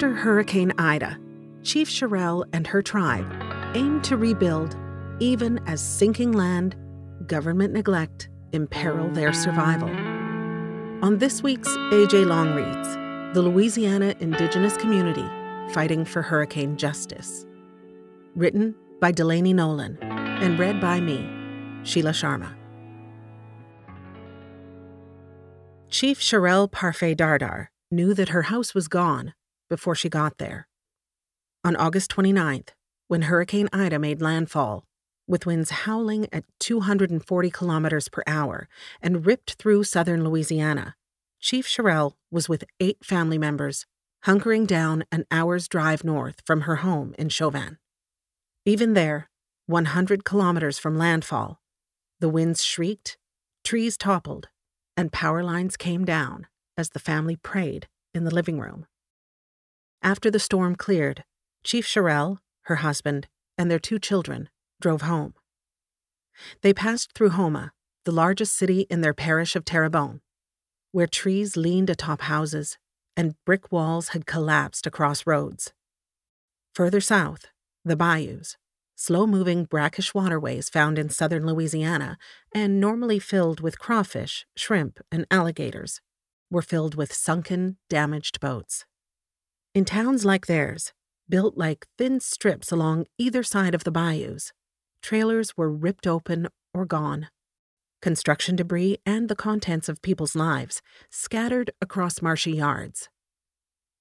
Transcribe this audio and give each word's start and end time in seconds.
After 0.00 0.14
Hurricane 0.14 0.72
Ida, 0.78 1.18
Chief 1.62 1.86
Shirell 1.86 2.46
and 2.54 2.66
her 2.66 2.80
tribe 2.80 3.30
aimed 3.74 4.02
to 4.04 4.16
rebuild 4.16 4.74
even 5.18 5.60
as 5.66 5.82
sinking 5.82 6.32
land, 6.32 6.74
government 7.26 7.74
neglect 7.74 8.30
imperil 8.52 9.10
their 9.10 9.34
survival. 9.34 9.90
On 11.04 11.18
this 11.18 11.42
week's 11.42 11.68
AJ 11.68 12.24
Long 12.24 12.54
Reads, 12.54 13.34
the 13.34 13.42
Louisiana 13.42 14.14
Indigenous 14.20 14.74
Community 14.78 15.28
Fighting 15.74 16.06
for 16.06 16.22
Hurricane 16.22 16.78
Justice. 16.78 17.44
Written 18.34 18.74
by 19.02 19.12
Delaney 19.12 19.52
Nolan 19.52 19.98
and 20.00 20.58
read 20.58 20.80
by 20.80 21.02
me, 21.02 21.28
Sheila 21.82 22.12
Sharma. 22.12 22.54
Chief 25.90 26.18
Shirell 26.18 26.72
Parfait 26.72 27.14
Dardar 27.14 27.66
knew 27.90 28.14
that 28.14 28.30
her 28.30 28.42
house 28.44 28.74
was 28.74 28.88
gone 28.88 29.34
before 29.70 29.94
she 29.94 30.10
got 30.10 30.36
there. 30.36 30.68
On 31.64 31.74
August 31.76 32.10
29th, 32.10 32.70
when 33.08 33.22
Hurricane 33.22 33.68
Ida 33.72 33.98
made 33.98 34.20
landfall, 34.20 34.84
with 35.26 35.46
winds 35.46 35.70
howling 35.70 36.26
at 36.32 36.44
240 36.58 37.50
kilometers 37.50 38.08
per 38.08 38.22
hour 38.26 38.68
and 39.00 39.24
ripped 39.24 39.54
through 39.54 39.84
southern 39.84 40.24
Louisiana, 40.24 40.96
Chief 41.38 41.66
Shirell 41.66 42.16
was 42.30 42.48
with 42.48 42.64
eight 42.80 43.04
family 43.04 43.38
members, 43.38 43.86
hunkering 44.26 44.66
down 44.66 45.04
an 45.10 45.24
hour's 45.30 45.68
drive 45.68 46.04
north 46.04 46.42
from 46.44 46.62
her 46.62 46.76
home 46.76 47.14
in 47.18 47.28
Chauvin. 47.28 47.78
Even 48.66 48.92
there, 48.92 49.30
100 49.66 50.24
kilometers 50.24 50.78
from 50.78 50.98
landfall, 50.98 51.60
the 52.18 52.28
winds 52.28 52.62
shrieked, 52.62 53.16
trees 53.64 53.96
toppled, 53.96 54.48
and 54.96 55.12
power 55.12 55.42
lines 55.42 55.76
came 55.76 56.04
down 56.04 56.46
as 56.76 56.90
the 56.90 56.98
family 56.98 57.36
prayed 57.36 57.88
in 58.12 58.24
the 58.24 58.34
living 58.34 58.58
room. 58.58 58.86
After 60.02 60.30
the 60.30 60.38
storm 60.38 60.76
cleared, 60.76 61.24
Chief 61.62 61.86
Shirell, 61.86 62.38
her 62.62 62.76
husband, 62.76 63.28
and 63.58 63.70
their 63.70 63.78
two 63.78 63.98
children 63.98 64.48
drove 64.80 65.02
home. 65.02 65.34
They 66.62 66.72
passed 66.72 67.12
through 67.12 67.30
Houma, 67.30 67.72
the 68.04 68.12
largest 68.12 68.56
city 68.56 68.86
in 68.88 69.02
their 69.02 69.12
parish 69.12 69.54
of 69.54 69.64
Terrebonne, 69.64 70.22
where 70.92 71.06
trees 71.06 71.56
leaned 71.56 71.90
atop 71.90 72.22
houses 72.22 72.78
and 73.16 73.34
brick 73.44 73.70
walls 73.70 74.08
had 74.08 74.24
collapsed 74.24 74.86
across 74.86 75.26
roads. 75.26 75.74
Further 76.74 77.00
south, 77.00 77.46
the 77.84 77.96
bayous, 77.96 78.56
slow 78.96 79.26
moving 79.26 79.64
brackish 79.64 80.14
waterways 80.14 80.70
found 80.70 80.98
in 80.98 81.10
southern 81.10 81.46
Louisiana 81.46 82.16
and 82.54 82.80
normally 82.80 83.18
filled 83.18 83.60
with 83.60 83.78
crawfish, 83.78 84.46
shrimp, 84.56 84.98
and 85.12 85.26
alligators, 85.30 86.00
were 86.50 86.62
filled 86.62 86.94
with 86.94 87.12
sunken, 87.12 87.76
damaged 87.90 88.40
boats. 88.40 88.86
In 89.72 89.84
towns 89.84 90.24
like 90.24 90.46
theirs, 90.46 90.92
built 91.28 91.56
like 91.56 91.86
thin 91.96 92.18
strips 92.18 92.72
along 92.72 93.06
either 93.18 93.44
side 93.44 93.72
of 93.72 93.84
the 93.84 93.92
bayous, 93.92 94.52
trailers 95.00 95.56
were 95.56 95.70
ripped 95.70 96.08
open 96.08 96.48
or 96.74 96.84
gone. 96.84 97.28
Construction 98.02 98.56
debris 98.56 98.98
and 99.06 99.28
the 99.28 99.36
contents 99.36 99.88
of 99.88 100.02
people's 100.02 100.34
lives 100.34 100.82
scattered 101.08 101.70
across 101.80 102.20
marshy 102.20 102.50
yards. 102.50 103.08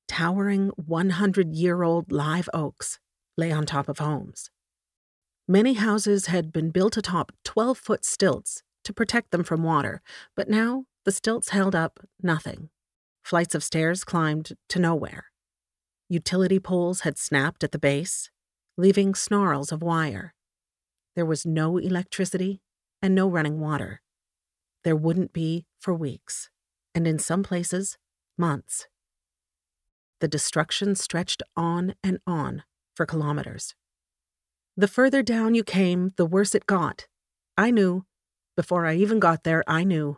Towering 0.08 0.72
100 0.76 1.54
year 1.54 1.84
old 1.84 2.12
live 2.12 2.50
oaks 2.52 2.98
lay 3.38 3.52
on 3.52 3.68
top 3.68 3.88
of 3.88 4.00
homes. 4.00 4.50
Many 5.48 5.74
houses 5.74 6.26
had 6.26 6.52
been 6.52 6.72
built 6.72 6.98
atop 6.98 7.32
12 7.46 7.78
foot 7.78 8.04
stilts 8.04 8.64
to 8.86 8.92
protect 8.92 9.30
them 9.30 9.44
from 9.44 9.62
water, 9.62 10.02
but 10.36 10.50
now 10.50 10.86
the 11.06 11.12
stilts 11.12 11.50
held 11.50 11.76
up 11.76 12.00
nothing. 12.24 12.70
Flights 13.24 13.54
of 13.54 13.64
stairs 13.64 14.04
climbed 14.04 14.54
to 14.70 14.80
nowhere. 14.80 15.29
Utility 16.12 16.60
poles 16.60 17.02
had 17.02 17.20
snapped 17.20 17.64
at 17.64 17.72
the 17.72 17.78
base, 17.78 18.32
leaving 18.78 19.14
snarls 19.14 19.72
of 19.72 19.84
wire. 19.84 20.34
There 21.16 21.26
was 21.26 21.46
no 21.46 21.78
electricity 21.78 22.62
and 23.00 23.14
no 23.14 23.28
running 23.28 23.60
water. 23.60 24.02
There 24.84 24.96
wouldn't 24.96 25.34
be 25.34 25.68
for 25.78 25.94
weeks, 25.94 26.50
and 26.96 27.08
in 27.08 27.20
some 27.20 27.44
places, 27.44 28.00
months. 28.40 28.88
The 30.20 30.28
destruction 30.28 30.96
stretched 30.96 31.44
on 31.56 31.94
and 32.04 32.18
on 32.26 32.64
for 32.96 33.06
kilometers. 33.06 33.76
The 34.76 34.88
further 34.88 35.22
down 35.22 35.54
you 35.54 35.64
came, 35.64 36.14
the 36.18 36.26
worse 36.26 36.56
it 36.56 36.66
got. 36.66 37.08
I 37.56 37.70
knew. 37.70 38.06
Before 38.56 38.86
I 38.86 38.96
even 38.96 39.20
got 39.20 39.44
there, 39.44 39.64
I 39.68 39.84
knew, 39.84 40.18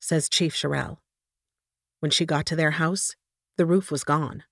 says 0.00 0.28
Chief 0.28 0.54
Shirell. 0.54 0.98
When 1.98 2.10
she 2.10 2.24
got 2.24 2.46
to 2.46 2.56
their 2.56 2.72
house, 2.72 3.16
the 3.56 3.66
roof 3.66 3.90
was 3.90 4.02
gone. 4.02 4.44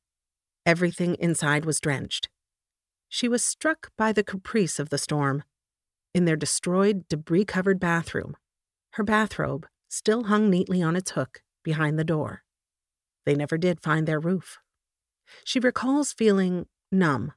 Everything 0.68 1.14
inside 1.14 1.64
was 1.64 1.80
drenched. 1.80 2.28
She 3.08 3.26
was 3.26 3.42
struck 3.42 3.90
by 3.96 4.12
the 4.12 4.22
caprice 4.22 4.78
of 4.78 4.90
the 4.90 4.98
storm. 4.98 5.42
In 6.14 6.26
their 6.26 6.36
destroyed, 6.36 7.08
debris 7.08 7.46
covered 7.46 7.80
bathroom, 7.80 8.36
her 8.92 9.02
bathrobe 9.02 9.66
still 9.88 10.24
hung 10.24 10.50
neatly 10.50 10.82
on 10.82 10.94
its 10.94 11.12
hook 11.12 11.42
behind 11.64 11.98
the 11.98 12.04
door. 12.04 12.42
They 13.24 13.34
never 13.34 13.56
did 13.56 13.80
find 13.80 14.06
their 14.06 14.20
roof. 14.20 14.58
She 15.44 15.58
recalls 15.58 16.12
feeling 16.12 16.66
numb 16.92 17.32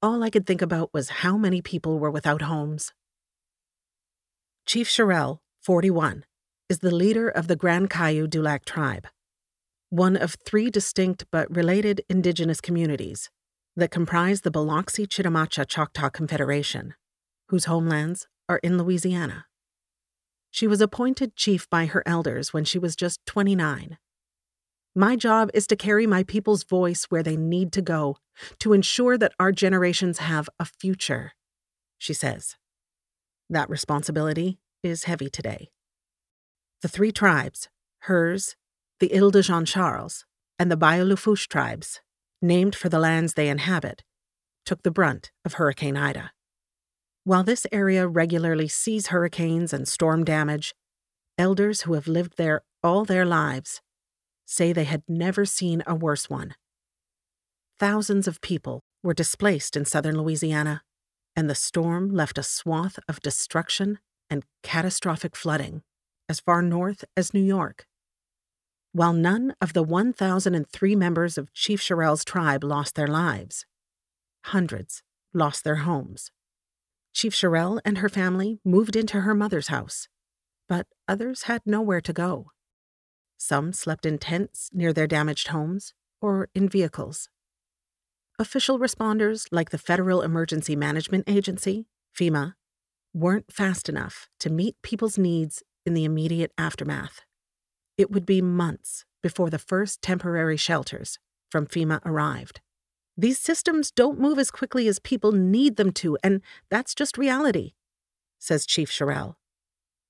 all 0.00 0.22
I 0.22 0.30
could 0.30 0.46
think 0.46 0.62
about 0.62 0.94
was 0.94 1.08
how 1.08 1.36
many 1.36 1.60
people 1.60 1.98
were 1.98 2.10
without 2.10 2.42
homes. 2.42 2.92
Chief 4.64 4.88
Shirell, 4.88 5.40
41, 5.60 6.24
is 6.68 6.78
the 6.78 6.94
leader 6.94 7.28
of 7.28 7.48
the 7.48 7.56
Grand 7.56 7.90
Caillou 7.90 8.28
Dulac 8.28 8.64
tribe, 8.64 9.08
one 9.90 10.16
of 10.16 10.36
three 10.44 10.70
distinct 10.70 11.24
but 11.30 11.54
related 11.54 12.02
indigenous 12.08 12.60
communities 12.60 13.30
that 13.76 13.90
comprise 13.90 14.42
the 14.42 14.50
Biloxi 14.50 15.06
Chitimacha 15.06 15.66
Choctaw 15.66 16.10
Confederation, 16.10 16.94
whose 17.48 17.66
homelands 17.66 18.26
are 18.48 18.60
in 18.62 18.76
Louisiana. 18.78 19.46
She 20.50 20.66
was 20.66 20.80
appointed 20.80 21.36
chief 21.36 21.68
by 21.70 21.86
her 21.86 22.02
elders 22.06 22.52
when 22.52 22.64
she 22.64 22.78
was 22.78 22.96
just 22.96 23.24
29 23.26 23.98
my 24.98 25.14
job 25.14 25.48
is 25.54 25.68
to 25.68 25.76
carry 25.76 26.08
my 26.08 26.24
people's 26.24 26.64
voice 26.64 27.04
where 27.04 27.22
they 27.22 27.36
need 27.36 27.70
to 27.74 27.80
go, 27.80 28.16
to 28.58 28.72
ensure 28.72 29.16
that 29.16 29.32
our 29.38 29.52
generations 29.52 30.18
have 30.18 30.48
a 30.58 30.64
future, 30.64 31.34
she 31.98 32.12
says. 32.12 32.56
That 33.48 33.70
responsibility 33.70 34.58
is 34.82 35.04
heavy 35.04 35.30
today. 35.30 35.70
The 36.82 36.88
three 36.88 37.12
tribes, 37.12 37.68
hers, 38.00 38.56
the 39.00 39.14
Isle 39.14 39.30
de 39.30 39.42
Jean 39.42 39.64
Charles, 39.64 40.24
and 40.58 40.70
the 40.70 40.76
Bayou 40.76 41.04
Lafourche 41.04 41.46
tribes, 41.46 42.00
named 42.42 42.74
for 42.74 42.88
the 42.88 42.98
lands 42.98 43.34
they 43.34 43.48
inhabit, 43.48 44.02
took 44.64 44.82
the 44.82 44.90
brunt 44.90 45.30
of 45.44 45.54
Hurricane 45.54 45.96
Ida. 45.96 46.32
While 47.24 47.44
this 47.44 47.66
area 47.70 48.08
regularly 48.08 48.68
sees 48.68 49.08
hurricanes 49.08 49.72
and 49.72 49.86
storm 49.86 50.24
damage, 50.24 50.74
elders 51.36 51.82
who 51.82 51.94
have 51.94 52.08
lived 52.08 52.36
there 52.36 52.62
all 52.82 53.04
their 53.04 53.24
lives 53.24 53.80
say 54.46 54.72
they 54.72 54.84
had 54.84 55.02
never 55.06 55.44
seen 55.44 55.82
a 55.86 55.94
worse 55.94 56.28
one. 56.30 56.54
Thousands 57.78 58.26
of 58.26 58.40
people 58.40 58.80
were 59.02 59.14
displaced 59.14 59.76
in 59.76 59.84
southern 59.84 60.16
Louisiana, 60.16 60.82
and 61.36 61.48
the 61.48 61.54
storm 61.54 62.10
left 62.10 62.38
a 62.38 62.42
swath 62.42 62.98
of 63.08 63.20
destruction 63.20 64.00
and 64.28 64.44
catastrophic 64.62 65.36
flooding 65.36 65.82
as 66.28 66.40
far 66.40 66.62
north 66.62 67.04
as 67.16 67.32
New 67.32 67.44
York. 67.44 67.86
While 68.98 69.12
none 69.12 69.54
of 69.60 69.74
the 69.74 69.84
1,003 69.84 70.96
members 70.96 71.38
of 71.38 71.52
Chief 71.52 71.80
Shirell's 71.80 72.24
tribe 72.24 72.64
lost 72.64 72.96
their 72.96 73.06
lives, 73.06 73.64
hundreds 74.46 75.04
lost 75.32 75.62
their 75.62 75.86
homes. 75.86 76.32
Chief 77.12 77.32
Shirell 77.32 77.78
and 77.84 77.98
her 77.98 78.08
family 78.08 78.58
moved 78.64 78.96
into 78.96 79.20
her 79.20 79.36
mother's 79.36 79.68
house, 79.68 80.08
but 80.68 80.88
others 81.06 81.44
had 81.44 81.62
nowhere 81.64 82.00
to 82.00 82.12
go. 82.12 82.50
Some 83.36 83.72
slept 83.72 84.04
in 84.04 84.18
tents 84.18 84.68
near 84.72 84.92
their 84.92 85.06
damaged 85.06 85.46
homes 85.46 85.94
or 86.20 86.48
in 86.52 86.68
vehicles. 86.68 87.28
Official 88.36 88.80
responders 88.80 89.46
like 89.52 89.70
the 89.70 89.78
Federal 89.78 90.22
Emergency 90.22 90.74
Management 90.74 91.22
Agency, 91.28 91.86
FEMA, 92.18 92.54
weren't 93.14 93.52
fast 93.52 93.88
enough 93.88 94.28
to 94.40 94.50
meet 94.50 94.74
people's 94.82 95.16
needs 95.16 95.62
in 95.86 95.94
the 95.94 96.04
immediate 96.04 96.50
aftermath. 96.58 97.20
It 97.98 98.12
would 98.12 98.24
be 98.24 98.40
months 98.40 99.04
before 99.24 99.50
the 99.50 99.58
first 99.58 100.00
temporary 100.00 100.56
shelters 100.56 101.18
from 101.50 101.66
FEMA 101.66 102.00
arrived. 102.06 102.60
These 103.16 103.40
systems 103.40 103.90
don't 103.90 104.20
move 104.20 104.38
as 104.38 104.52
quickly 104.52 104.86
as 104.86 105.00
people 105.00 105.32
need 105.32 105.74
them 105.74 105.90
to, 105.94 106.16
and 106.22 106.40
that's 106.70 106.94
just 106.94 107.18
reality, 107.18 107.72
says 108.38 108.64
Chief 108.64 108.88
Shirell. 108.88 109.34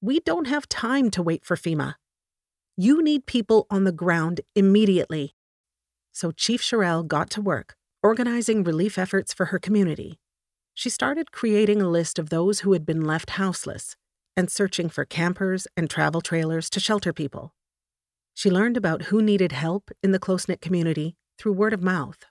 We 0.03 0.21
don't 0.21 0.47
have 0.47 0.69
time 0.69 1.11
to 1.13 1.23
wait 1.23 1.47
for 1.47 1.57
FEMA. 1.57 1.95
You 2.77 3.03
need 3.03 3.25
people 3.25 3.67
on 3.71 3.85
the 3.85 3.93
ground 3.93 4.43
immediately. 4.55 5.35
So 6.13 6.31
Chief 6.31 6.61
Shirell 6.61 7.09
got 7.09 7.31
to 7.31 7.41
work, 7.41 7.75
organizing 8.03 8.63
relief 8.63 8.99
efforts 8.99 9.33
for 9.33 9.47
her 9.47 9.59
community. 9.59 10.21
She 10.75 10.91
started 10.91 11.33
creating 11.33 11.81
a 11.81 11.89
list 11.89 12.19
of 12.19 12.29
those 12.29 12.61
who 12.61 12.75
had 12.75 12.85
been 12.85 13.01
left 13.01 13.31
houseless 13.31 13.97
and 14.37 14.51
searching 14.51 14.91
for 14.91 15.07
campers 15.07 15.67
and 15.77 15.89
travel 15.89 16.21
trailers 16.21 16.69
to 16.71 16.79
shelter 16.79 17.15
people. 17.15 17.55
She 18.39 18.53
learned 18.53 18.77
about 18.77 19.07
who 19.07 19.21
needed 19.21 19.51
help 19.51 19.91
in 20.01 20.13
the 20.13 20.21
close 20.21 20.47
knit 20.47 20.61
community 20.61 21.17
through 21.39 21.55
word 21.55 21.73
of 21.73 21.83
mouth. 21.83 22.25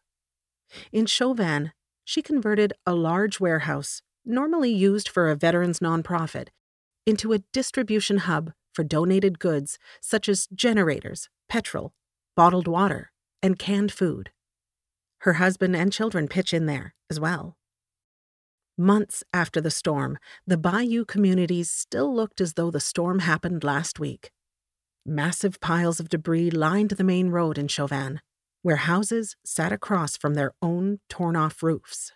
In 0.94 1.06
Chauvin, 1.06 1.74
she 2.06 2.22
converted 2.22 2.72
a 2.86 2.96
large 2.96 3.42
warehouse, 3.42 4.02
normally 4.24 4.72
used 4.72 5.10
for 5.10 5.30
a 5.30 5.36
veterans 5.36 5.80
nonprofit, 5.80 6.48
into 7.06 7.34
a 7.34 7.40
distribution 7.52 8.20
hub 8.20 8.54
for 8.74 8.86
donated 8.86 9.38
goods 9.38 9.78
such 10.00 10.30
as 10.30 10.48
generators, 10.56 11.28
petrol, 11.50 11.92
bottled 12.38 12.70
water, 12.70 13.12
and 13.44 13.60
canned 13.60 13.92
food. 13.92 14.32
Her 15.24 15.34
husband 15.34 15.76
and 15.76 15.92
children 15.92 16.30
pitch 16.30 16.54
in 16.54 16.68
there 16.68 16.96
as 17.10 17.20
well. 17.20 17.58
Months 18.78 19.26
after 19.34 19.60
the 19.60 19.72
storm, 19.72 20.18
the 20.46 20.56
bayou 20.56 21.04
communities 21.04 21.70
still 21.70 22.16
looked 22.16 22.40
as 22.40 22.54
though 22.54 22.72
the 22.72 22.80
storm 22.80 23.20
happened 23.20 23.66
last 23.66 24.00
week. 24.00 24.32
Massive 25.10 25.62
piles 25.62 26.02
of 26.02 26.10
debris 26.10 26.52
lined 26.52 26.90
the 26.90 27.04
main 27.04 27.30
road 27.30 27.58
in 27.58 27.70
Chauvin, 27.70 28.20
where 28.62 28.76
houses 28.76 29.38
sat 29.46 29.72
across 29.72 30.18
from 30.18 30.34
their 30.34 30.52
own 30.62 31.00
torn 31.08 31.38
off 31.38 31.64
roofs. 31.64 32.12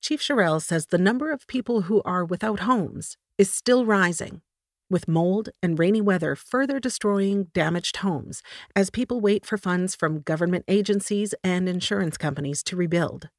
Chief 0.00 0.22
Shirell 0.22 0.62
says 0.62 0.86
the 0.86 0.98
number 0.98 1.32
of 1.32 1.48
people 1.48 1.82
who 1.82 2.00
are 2.04 2.24
without 2.24 2.60
homes 2.60 3.16
is 3.38 3.52
still 3.52 3.84
rising, 3.84 4.40
with 4.88 5.08
mold 5.08 5.48
and 5.64 5.80
rainy 5.80 6.00
weather 6.00 6.36
further 6.36 6.78
destroying 6.78 7.48
damaged 7.54 7.96
homes 7.96 8.40
as 8.76 8.88
people 8.88 9.20
wait 9.20 9.44
for 9.44 9.58
funds 9.58 9.96
from 9.96 10.20
government 10.20 10.64
agencies 10.68 11.34
and 11.42 11.68
insurance 11.68 12.16
companies 12.16 12.62
to 12.62 12.76
rebuild. 12.76 13.30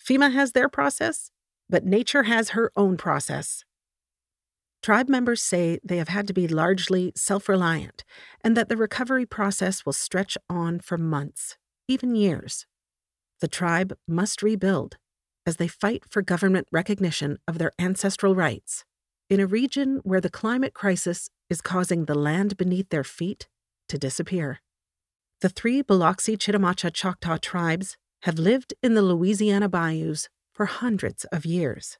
FEMA 0.00 0.32
has 0.32 0.52
their 0.52 0.68
process, 0.68 1.32
but 1.68 1.84
nature 1.84 2.22
has 2.22 2.50
her 2.50 2.70
own 2.76 2.96
process. 2.96 3.64
Tribe 4.82 5.08
members 5.08 5.40
say 5.40 5.78
they 5.84 5.98
have 5.98 6.08
had 6.08 6.26
to 6.26 6.32
be 6.32 6.48
largely 6.48 7.12
self 7.14 7.48
reliant 7.48 8.02
and 8.42 8.56
that 8.56 8.68
the 8.68 8.76
recovery 8.76 9.24
process 9.24 9.86
will 9.86 9.92
stretch 9.92 10.36
on 10.50 10.80
for 10.80 10.98
months, 10.98 11.56
even 11.86 12.16
years. 12.16 12.66
The 13.40 13.48
tribe 13.48 13.96
must 14.08 14.42
rebuild 14.42 14.96
as 15.46 15.56
they 15.56 15.68
fight 15.68 16.04
for 16.10 16.20
government 16.20 16.66
recognition 16.72 17.38
of 17.46 17.58
their 17.58 17.70
ancestral 17.78 18.34
rights 18.34 18.84
in 19.30 19.38
a 19.38 19.46
region 19.46 20.00
where 20.02 20.20
the 20.20 20.30
climate 20.30 20.74
crisis 20.74 21.30
is 21.48 21.60
causing 21.60 22.04
the 22.04 22.18
land 22.18 22.56
beneath 22.56 22.88
their 22.88 23.04
feet 23.04 23.48
to 23.88 23.98
disappear. 23.98 24.60
The 25.42 25.48
three 25.48 25.82
Biloxi 25.82 26.36
Chitimacha 26.36 26.92
Choctaw 26.92 27.38
tribes 27.38 27.96
have 28.22 28.38
lived 28.38 28.74
in 28.82 28.94
the 28.94 29.02
Louisiana 29.02 29.68
bayous 29.68 30.28
for 30.52 30.66
hundreds 30.66 31.24
of 31.26 31.46
years. 31.46 31.98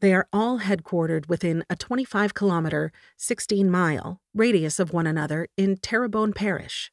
They 0.00 0.14
are 0.14 0.26
all 0.32 0.60
headquartered 0.60 1.28
within 1.28 1.62
a 1.68 1.76
25 1.76 2.32
kilometer, 2.32 2.90
16 3.18 3.70
mile 3.70 4.20
radius 4.34 4.78
of 4.78 4.92
one 4.92 5.06
another 5.06 5.46
in 5.56 5.76
Terrebonne 5.76 6.32
Parish. 6.32 6.90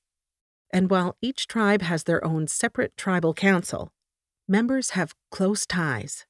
And 0.71 0.89
while 0.89 1.15
each 1.21 1.47
tribe 1.47 1.81
has 1.81 2.03
their 2.03 2.23
own 2.25 2.47
separate 2.47 2.97
tribal 2.97 3.33
council, 3.33 3.93
members 4.47 4.91
have 4.91 5.15
close 5.31 5.65
ties. 5.65 6.25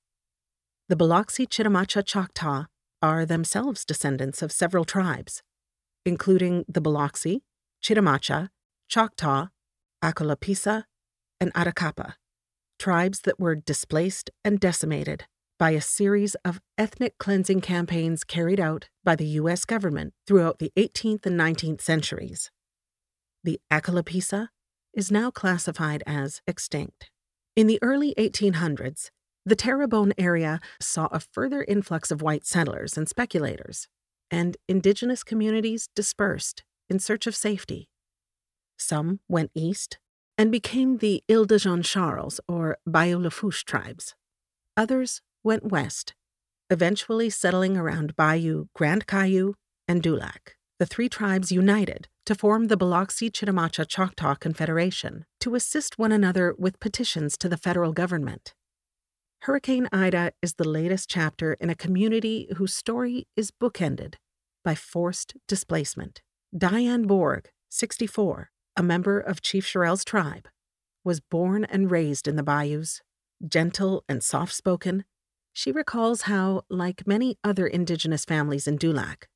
The 0.87 0.95
Biloxi 0.95 1.47
Chitimacha 1.47 2.05
Choctaw 2.05 2.65
are 3.01 3.25
themselves 3.25 3.83
descendants 3.83 4.41
of 4.43 4.51
several 4.51 4.85
tribes, 4.85 5.41
including 6.05 6.63
the 6.67 6.81
Biloxi, 6.81 7.41
Chitimacha, 7.83 8.49
Choctaw, 8.87 9.47
Acolapissa, 10.03 10.83
and 11.39 11.51
Atakapa 11.53 12.13
tribes 12.77 13.21
that 13.21 13.39
were 13.39 13.55
displaced 13.55 14.29
and 14.45 14.59
decimated 14.59 15.25
by 15.59 15.71
a 15.71 15.81
series 15.81 16.35
of 16.45 16.61
ethnic 16.77 17.17
cleansing 17.17 17.61
campaigns 17.61 18.23
carried 18.23 18.59
out 18.59 18.89
by 19.03 19.15
the 19.15 19.25
U.S. 19.41 19.65
government 19.65 20.13
throughout 20.27 20.59
the 20.59 20.71
18th 20.77 21.25
and 21.25 21.39
19th 21.39 21.81
centuries. 21.81 22.51
The 23.43 23.59
Acolapissa 23.71 24.49
is 24.93 25.11
now 25.11 25.31
classified 25.31 26.03
as 26.05 26.41
extinct. 26.47 27.09
In 27.55 27.67
the 27.67 27.79
early 27.81 28.13
1800s, 28.17 29.09
the 29.45 29.55
Terrebonne 29.55 30.13
area 30.17 30.59
saw 30.79 31.07
a 31.11 31.19
further 31.19 31.63
influx 31.67 32.11
of 32.11 32.21
white 32.21 32.45
settlers 32.45 32.97
and 32.97 33.07
speculators, 33.07 33.87
and 34.29 34.57
indigenous 34.67 35.23
communities 35.23 35.89
dispersed 35.95 36.63
in 36.89 36.99
search 36.99 37.25
of 37.25 37.35
safety. 37.35 37.89
Some 38.77 39.21
went 39.27 39.51
east 39.55 39.97
and 40.37 40.51
became 40.51 40.97
the 40.97 41.23
Isle 41.31 41.45
de 41.45 41.57
Jean 41.57 41.81
Charles 41.81 42.39
or 42.47 42.77
Bayou 42.85 43.17
Lafourche 43.17 43.63
tribes. 43.63 44.13
Others 44.75 45.21
went 45.47 45.71
west, 45.71 46.13
eventually 46.69 47.29
settling 47.29 47.77
around 47.77 48.17
Bayou 48.17 48.65
Grand 48.75 49.07
Caillou 49.07 49.53
and 49.87 50.03
Dulac. 50.03 50.55
The 50.77 50.85
three 50.85 51.07
tribes 51.07 51.53
united 51.53 52.09
to 52.25 52.35
form 52.35 52.65
the 52.65 52.75
Biloxi 52.75 53.31
Chitimacha 53.31 53.87
Choctaw 53.87 54.35
Confederation 54.35 55.23
to 55.39 55.55
assist 55.55 55.97
one 55.97 56.11
another 56.11 56.53
with 56.57 56.81
petitions 56.81 57.37
to 57.37 57.47
the 57.47 57.55
federal 57.55 57.93
government. 57.93 58.53
Hurricane 59.43 59.87
Ida 59.93 60.33
is 60.41 60.55
the 60.55 60.67
latest 60.67 61.09
chapter 61.09 61.53
in 61.53 61.69
a 61.69 61.75
community 61.75 62.49
whose 62.57 62.75
story 62.75 63.25
is 63.37 63.49
bookended 63.49 64.15
by 64.65 64.75
forced 64.75 65.35
displacement. 65.47 66.21
Diane 66.55 67.03
Borg, 67.03 67.49
64, 67.69 68.51
a 68.75 68.83
member 68.83 69.17
of 69.17 69.41
Chief 69.41 69.65
Shirell's 69.65 70.03
tribe, 70.03 70.49
was 71.05 71.21
born 71.21 71.63
and 71.63 71.89
raised 71.89 72.27
in 72.27 72.35
the 72.35 72.43
bayous. 72.43 73.01
Gentle 73.47 74.03
and 74.09 74.21
soft 74.21 74.53
spoken, 74.53 75.05
she 75.57 75.71
recalls 75.71 76.21
how, 76.23 76.61
like 76.69 77.07
many 77.07 77.35
other 77.43 77.65
indigenous 77.65 78.23
families 78.23 78.67
in 78.67 78.77
Dulac, 78.77 79.27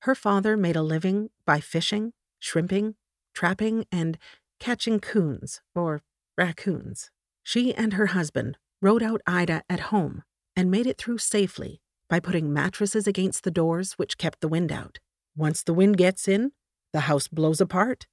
her 0.00 0.14
father 0.14 0.56
made 0.56 0.76
a 0.76 0.82
living 0.82 1.28
by 1.44 1.60
fishing, 1.60 2.14
shrimping, 2.38 2.94
trapping, 3.34 3.84
and 3.92 4.16
catching 4.58 4.98
coons, 4.98 5.60
or 5.74 6.00
raccoons. 6.38 7.10
She 7.42 7.74
and 7.74 7.92
her 7.92 8.06
husband 8.06 8.56
rode 8.80 9.02
out 9.02 9.20
Ida 9.26 9.62
at 9.68 9.92
home 9.92 10.22
and 10.56 10.70
made 10.70 10.86
it 10.86 10.96
through 10.96 11.18
safely 11.18 11.82
by 12.08 12.18
putting 12.18 12.50
mattresses 12.50 13.06
against 13.06 13.44
the 13.44 13.50
doors 13.50 13.92
which 13.98 14.16
kept 14.16 14.40
the 14.40 14.48
wind 14.48 14.72
out. 14.72 15.00
Once 15.36 15.62
the 15.62 15.74
wind 15.74 15.98
gets 15.98 16.26
in, 16.26 16.52
the 16.94 17.00
house 17.00 17.28
blows 17.28 17.60
apart 17.60 18.06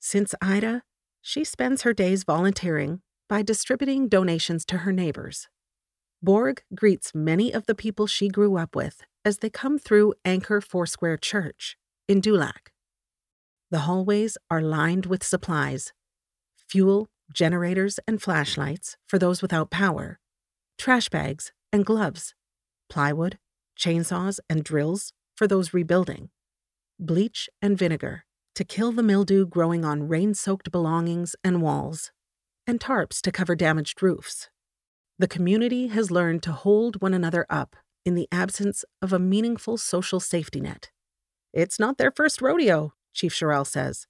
since 0.00 0.34
Ida, 0.42 0.82
she 1.22 1.44
spends 1.44 1.82
her 1.82 1.92
days 1.92 2.24
volunteering 2.24 3.00
by 3.28 3.42
distributing 3.42 4.08
donations 4.08 4.64
to 4.64 4.78
her 4.78 4.92
neighbors. 4.92 5.46
Borg 6.22 6.62
greets 6.74 7.14
many 7.14 7.52
of 7.52 7.66
the 7.66 7.74
people 7.74 8.06
she 8.06 8.28
grew 8.28 8.56
up 8.56 8.74
with 8.74 9.02
as 9.24 9.38
they 9.38 9.50
come 9.50 9.78
through 9.78 10.14
Anchor 10.24 10.60
Foursquare 10.60 11.16
Church 11.16 11.76
in 12.08 12.20
Dulac. 12.20 12.72
The 13.70 13.80
hallways 13.80 14.38
are 14.50 14.62
lined 14.62 15.06
with 15.06 15.24
supplies 15.24 15.92
fuel, 16.68 17.08
generators, 17.32 18.00
and 18.08 18.20
flashlights 18.20 18.96
for 19.06 19.18
those 19.18 19.42
without 19.42 19.70
power, 19.70 20.18
trash 20.78 21.08
bags 21.08 21.52
and 21.72 21.84
gloves, 21.84 22.34
plywood, 22.88 23.38
chainsaws, 23.78 24.40
and 24.48 24.64
drills 24.64 25.12
for 25.36 25.46
those 25.46 25.74
rebuilding, 25.74 26.30
bleach 26.98 27.48
and 27.60 27.78
vinegar, 27.78 28.24
to 28.54 28.64
kill 28.64 28.90
the 28.90 29.02
mildew 29.02 29.46
growing 29.46 29.84
on 29.84 30.08
rain 30.08 30.34
soaked 30.34 30.72
belongings 30.72 31.36
and 31.44 31.62
walls, 31.62 32.10
and 32.66 32.80
tarps 32.80 33.20
to 33.20 33.30
cover 33.30 33.54
damaged 33.54 34.02
roofs. 34.02 34.48
The 35.18 35.28
community 35.28 35.86
has 35.88 36.10
learned 36.10 36.42
to 36.42 36.52
hold 36.52 37.00
one 37.00 37.14
another 37.14 37.46
up 37.48 37.74
in 38.04 38.14
the 38.14 38.28
absence 38.30 38.84
of 39.00 39.14
a 39.14 39.18
meaningful 39.18 39.78
social 39.78 40.20
safety 40.20 40.60
net. 40.60 40.90
It's 41.54 41.78
not 41.78 41.96
their 41.96 42.10
first 42.10 42.42
rodeo, 42.42 42.92
Chief 43.14 43.32
Shirell 43.32 43.66
says. 43.66 44.06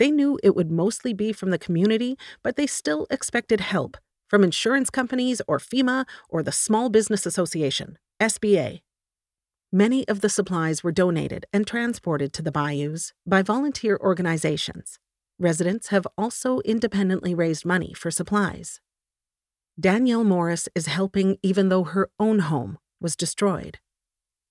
They 0.00 0.10
knew 0.10 0.40
it 0.42 0.56
would 0.56 0.70
mostly 0.70 1.14
be 1.14 1.32
from 1.32 1.50
the 1.50 1.58
community, 1.58 2.18
but 2.42 2.56
they 2.56 2.66
still 2.66 3.06
expected 3.08 3.60
help 3.60 3.96
from 4.28 4.42
insurance 4.42 4.90
companies 4.90 5.40
or 5.46 5.58
FEMA 5.58 6.06
or 6.28 6.42
the 6.42 6.50
Small 6.50 6.88
Business 6.88 7.24
Association, 7.24 7.98
SBA. 8.20 8.80
Many 9.70 10.06
of 10.08 10.22
the 10.22 10.28
supplies 10.28 10.82
were 10.82 10.90
donated 10.90 11.46
and 11.52 11.66
transported 11.66 12.32
to 12.32 12.42
the 12.42 12.50
bayous 12.50 13.12
by 13.24 13.42
volunteer 13.42 13.96
organizations. 14.02 14.98
Residents 15.38 15.88
have 15.88 16.06
also 16.18 16.58
independently 16.64 17.32
raised 17.32 17.64
money 17.64 17.94
for 17.94 18.10
supplies. 18.10 18.80
Danielle 19.80 20.24
Morris 20.24 20.68
is 20.74 20.86
helping 20.86 21.38
even 21.42 21.70
though 21.70 21.84
her 21.84 22.10
own 22.20 22.40
home 22.40 22.78
was 23.00 23.16
destroyed. 23.16 23.78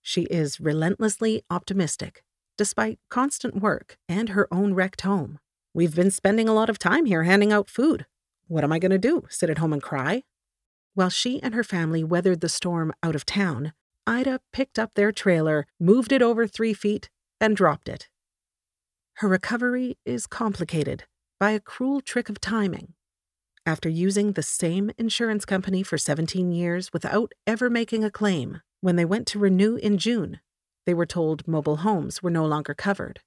She 0.02 0.24
is 0.24 0.60
relentlessly 0.60 1.44
optimistic, 1.50 2.24
despite 2.58 3.00
constant 3.10 3.62
work 3.62 3.98
and 4.10 4.30
her 4.30 4.48
own 4.52 4.74
wrecked 4.74 5.02
home. 5.02 5.38
We've 5.76 5.96
been 5.96 6.10
spending 6.10 6.50
a 6.50 6.54
lot 6.54 6.72
of 6.72 6.80
time 6.80 7.06
here 7.06 7.24
handing 7.24 7.54
out 7.54 7.70
food. 7.70 8.08
What 8.48 8.64
am 8.64 8.72
I 8.72 8.80
going 8.80 8.92
to 8.92 8.98
do? 8.98 9.28
Sit 9.30 9.52
at 9.52 9.60
home 9.60 9.74
and 9.74 9.82
cry? 9.82 10.24
While 10.96 11.10
she 11.10 11.42
and 11.42 11.54
her 11.54 11.64
family 11.64 12.04
weathered 12.04 12.42
the 12.42 12.50
storm 12.50 12.92
out 13.04 13.16
of 13.16 13.26
town, 13.26 13.74
Ida 14.08 14.42
picked 14.52 14.80
up 14.80 14.96
their 14.96 15.12
trailer, 15.12 15.68
moved 15.80 16.12
it 16.12 16.24
over 16.24 16.48
three 16.48 16.74
feet, 16.74 17.10
and 17.40 17.56
dropped 17.56 17.88
it. 17.88 18.10
Her 19.18 19.28
recovery 19.28 19.98
is 20.04 20.26
complicated 20.26 21.04
by 21.40 21.52
a 21.52 21.60
cruel 21.60 22.02
trick 22.02 22.28
of 22.28 22.42
timing. 22.42 22.96
After 23.66 23.90
using 23.90 24.32
the 24.32 24.42
same 24.42 24.90
insurance 24.98 25.46
company 25.46 25.84
for 25.84 25.98
17 25.98 26.52
years 26.52 26.92
without 26.92 27.34
ever 27.46 27.70
making 27.70 28.04
a 28.04 28.10
claim, 28.10 28.62
when 28.82 28.96
they 28.96 29.06
went 29.06 29.28
to 29.28 29.40
renew 29.40 29.76
in 29.76 30.00
June, 30.00 30.40
they 30.88 30.96
were 30.96 31.06
told 31.06 31.48
mobile 31.48 31.78
homes 31.78 32.24
were 32.24 32.32
no 32.32 32.44
longer 32.44 32.74
covered. 32.74 33.20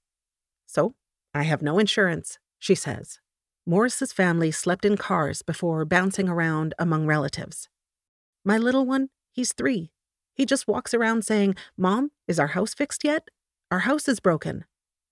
So, 0.67 0.95
I 1.33 1.45
have 1.45 1.62
no 1.62 1.79
insurance, 1.79 2.38
she 2.59 2.75
says. 2.75 3.21
Morris's 3.64 4.12
family 4.12 4.50
slept 4.50 4.85
in 4.85 4.97
cars 4.97 5.43
before 5.43 5.85
bouncing 5.85 6.29
around 6.29 6.75
among 6.81 7.07
relatives. 7.07 7.69
My 8.45 8.59
little 8.59 8.85
one, 8.85 9.11
he's 9.31 9.53
three. 9.53 9.93
He 10.35 10.45
just 10.45 10.67
walks 10.67 10.93
around 10.93 11.25
saying, 11.25 11.55
Mom, 11.79 12.11
is 12.26 12.41
our 12.41 12.49
house 12.49 12.75
fixed 12.75 13.05
yet? 13.05 13.29
Our 13.71 13.81
house 13.81 14.09
is 14.09 14.19
broken. 14.19 14.64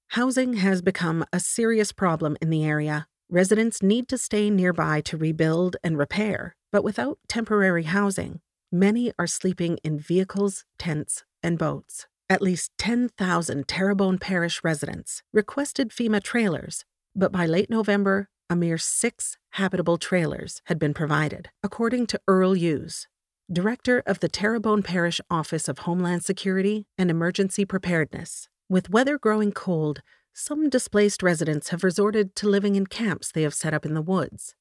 Housing 0.08 0.54
has 0.54 0.82
become 0.82 1.24
a 1.32 1.38
serious 1.38 1.92
problem 1.92 2.36
in 2.42 2.50
the 2.50 2.64
area. 2.64 3.06
Residents 3.32 3.82
need 3.82 4.10
to 4.10 4.18
stay 4.18 4.50
nearby 4.50 5.00
to 5.00 5.16
rebuild 5.16 5.78
and 5.82 5.96
repair, 5.96 6.54
but 6.70 6.84
without 6.84 7.18
temporary 7.28 7.84
housing, 7.84 8.40
many 8.70 9.10
are 9.18 9.26
sleeping 9.26 9.78
in 9.82 9.98
vehicles, 9.98 10.66
tents, 10.78 11.24
and 11.42 11.58
boats. 11.58 12.06
At 12.28 12.42
least 12.42 12.72
10,000 12.76 13.66
Terrebonne 13.66 14.18
Parish 14.18 14.60
residents 14.62 15.22
requested 15.32 15.88
FEMA 15.92 16.22
trailers, 16.22 16.84
but 17.16 17.32
by 17.32 17.46
late 17.46 17.70
November, 17.70 18.28
a 18.50 18.54
mere 18.54 18.76
six 18.76 19.38
habitable 19.52 19.96
trailers 19.96 20.60
had 20.66 20.78
been 20.78 20.92
provided, 20.92 21.48
according 21.62 22.08
to 22.08 22.20
Earl 22.28 22.54
Eues, 22.54 23.06
director 23.50 24.02
of 24.04 24.20
the 24.20 24.28
Terrebonne 24.28 24.82
Parish 24.82 25.22
Office 25.30 25.68
of 25.68 25.78
Homeland 25.78 26.22
Security 26.22 26.84
and 26.98 27.10
Emergency 27.10 27.64
Preparedness. 27.64 28.50
With 28.68 28.90
weather 28.90 29.18
growing 29.18 29.52
cold, 29.52 30.02
some 30.34 30.70
displaced 30.70 31.22
residents 31.22 31.68
have 31.68 31.84
resorted 31.84 32.34
to 32.36 32.48
living 32.48 32.74
in 32.74 32.86
camps 32.86 33.30
they 33.30 33.42
have 33.42 33.54
set 33.54 33.74
up 33.74 33.84
in 33.84 33.94
the 33.94 34.02
woods. 34.02 34.54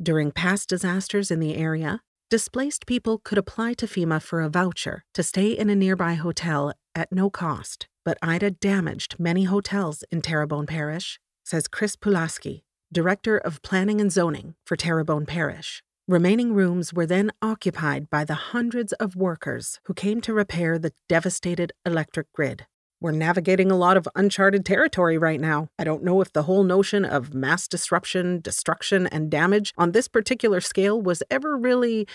During 0.00 0.30
past 0.30 0.68
disasters 0.68 1.30
in 1.30 1.40
the 1.40 1.56
area, 1.56 2.00
displaced 2.28 2.86
people 2.86 3.18
could 3.18 3.38
apply 3.38 3.74
to 3.74 3.86
FEMA 3.86 4.20
for 4.20 4.42
a 4.42 4.48
voucher 4.48 5.04
to 5.14 5.22
stay 5.22 5.52
in 5.52 5.70
a 5.70 5.76
nearby 5.76 6.14
hotel 6.14 6.72
at 6.94 7.12
no 7.12 7.30
cost, 7.30 7.88
but 8.04 8.18
Ida 8.20 8.50
damaged 8.50 9.16
many 9.18 9.44
hotels 9.44 10.04
in 10.10 10.20
Terrebonne 10.20 10.66
Parish, 10.66 11.18
says 11.44 11.66
Chris 11.66 11.96
Pulaski, 11.96 12.64
Director 12.92 13.38
of 13.38 13.62
Planning 13.62 14.00
and 14.00 14.12
Zoning 14.12 14.54
for 14.64 14.76
Terrebonne 14.76 15.26
Parish. 15.26 15.82
Remaining 16.06 16.52
rooms 16.52 16.92
were 16.92 17.06
then 17.06 17.32
occupied 17.42 18.08
by 18.10 18.24
the 18.24 18.34
hundreds 18.34 18.92
of 18.94 19.16
workers 19.16 19.80
who 19.86 19.94
came 19.94 20.20
to 20.20 20.32
repair 20.32 20.78
the 20.78 20.92
devastated 21.08 21.72
electric 21.84 22.32
grid. 22.32 22.66
We're 23.00 23.12
navigating 23.12 23.70
a 23.70 23.76
lot 23.76 23.96
of 23.96 24.08
uncharted 24.14 24.64
territory 24.64 25.18
right 25.18 25.40
now. 25.40 25.68
I 25.78 25.84
don't 25.84 26.02
know 26.02 26.20
if 26.22 26.32
the 26.32 26.44
whole 26.44 26.64
notion 26.64 27.04
of 27.04 27.34
mass 27.34 27.68
disruption, 27.68 28.40
destruction, 28.40 29.06
and 29.06 29.30
damage 29.30 29.74
on 29.76 29.92
this 29.92 30.08
particular 30.08 30.60
scale 30.60 31.00
was 31.00 31.22
ever 31.30 31.56
really. 31.56 32.06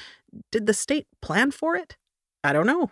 Did 0.51 0.65
the 0.65 0.73
state 0.73 1.07
plan 1.21 1.51
for 1.51 1.75
it? 1.75 1.97
I 2.43 2.53
don't 2.53 2.65
know. 2.65 2.91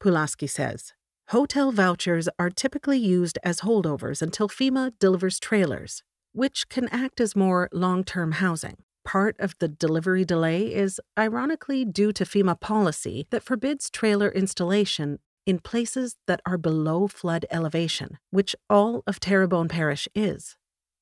Pulaski 0.00 0.46
says. 0.46 0.92
Hotel 1.28 1.72
vouchers 1.72 2.28
are 2.38 2.50
typically 2.50 2.98
used 2.98 3.38
as 3.42 3.60
holdovers 3.60 4.20
until 4.20 4.48
FEMA 4.48 4.92
delivers 5.00 5.40
trailers, 5.40 6.02
which 6.32 6.68
can 6.68 6.88
act 6.88 7.20
as 7.20 7.34
more 7.34 7.68
long 7.72 8.04
term 8.04 8.32
housing 8.32 8.76
part 9.06 9.36
of 9.38 9.54
the 9.60 9.68
delivery 9.68 10.24
delay 10.24 10.74
is 10.74 11.00
ironically 11.16 11.84
due 11.84 12.12
to 12.12 12.24
FEMA 12.24 12.58
policy 12.60 13.26
that 13.30 13.42
forbids 13.42 13.88
trailer 13.88 14.28
installation 14.28 15.20
in 15.46 15.60
places 15.60 16.16
that 16.26 16.40
are 16.44 16.58
below 16.58 17.06
flood 17.06 17.46
elevation, 17.50 18.18
which 18.30 18.56
all 18.68 19.02
of 19.06 19.20
Terrebonne 19.20 19.68
Parish 19.68 20.08
is, 20.14 20.56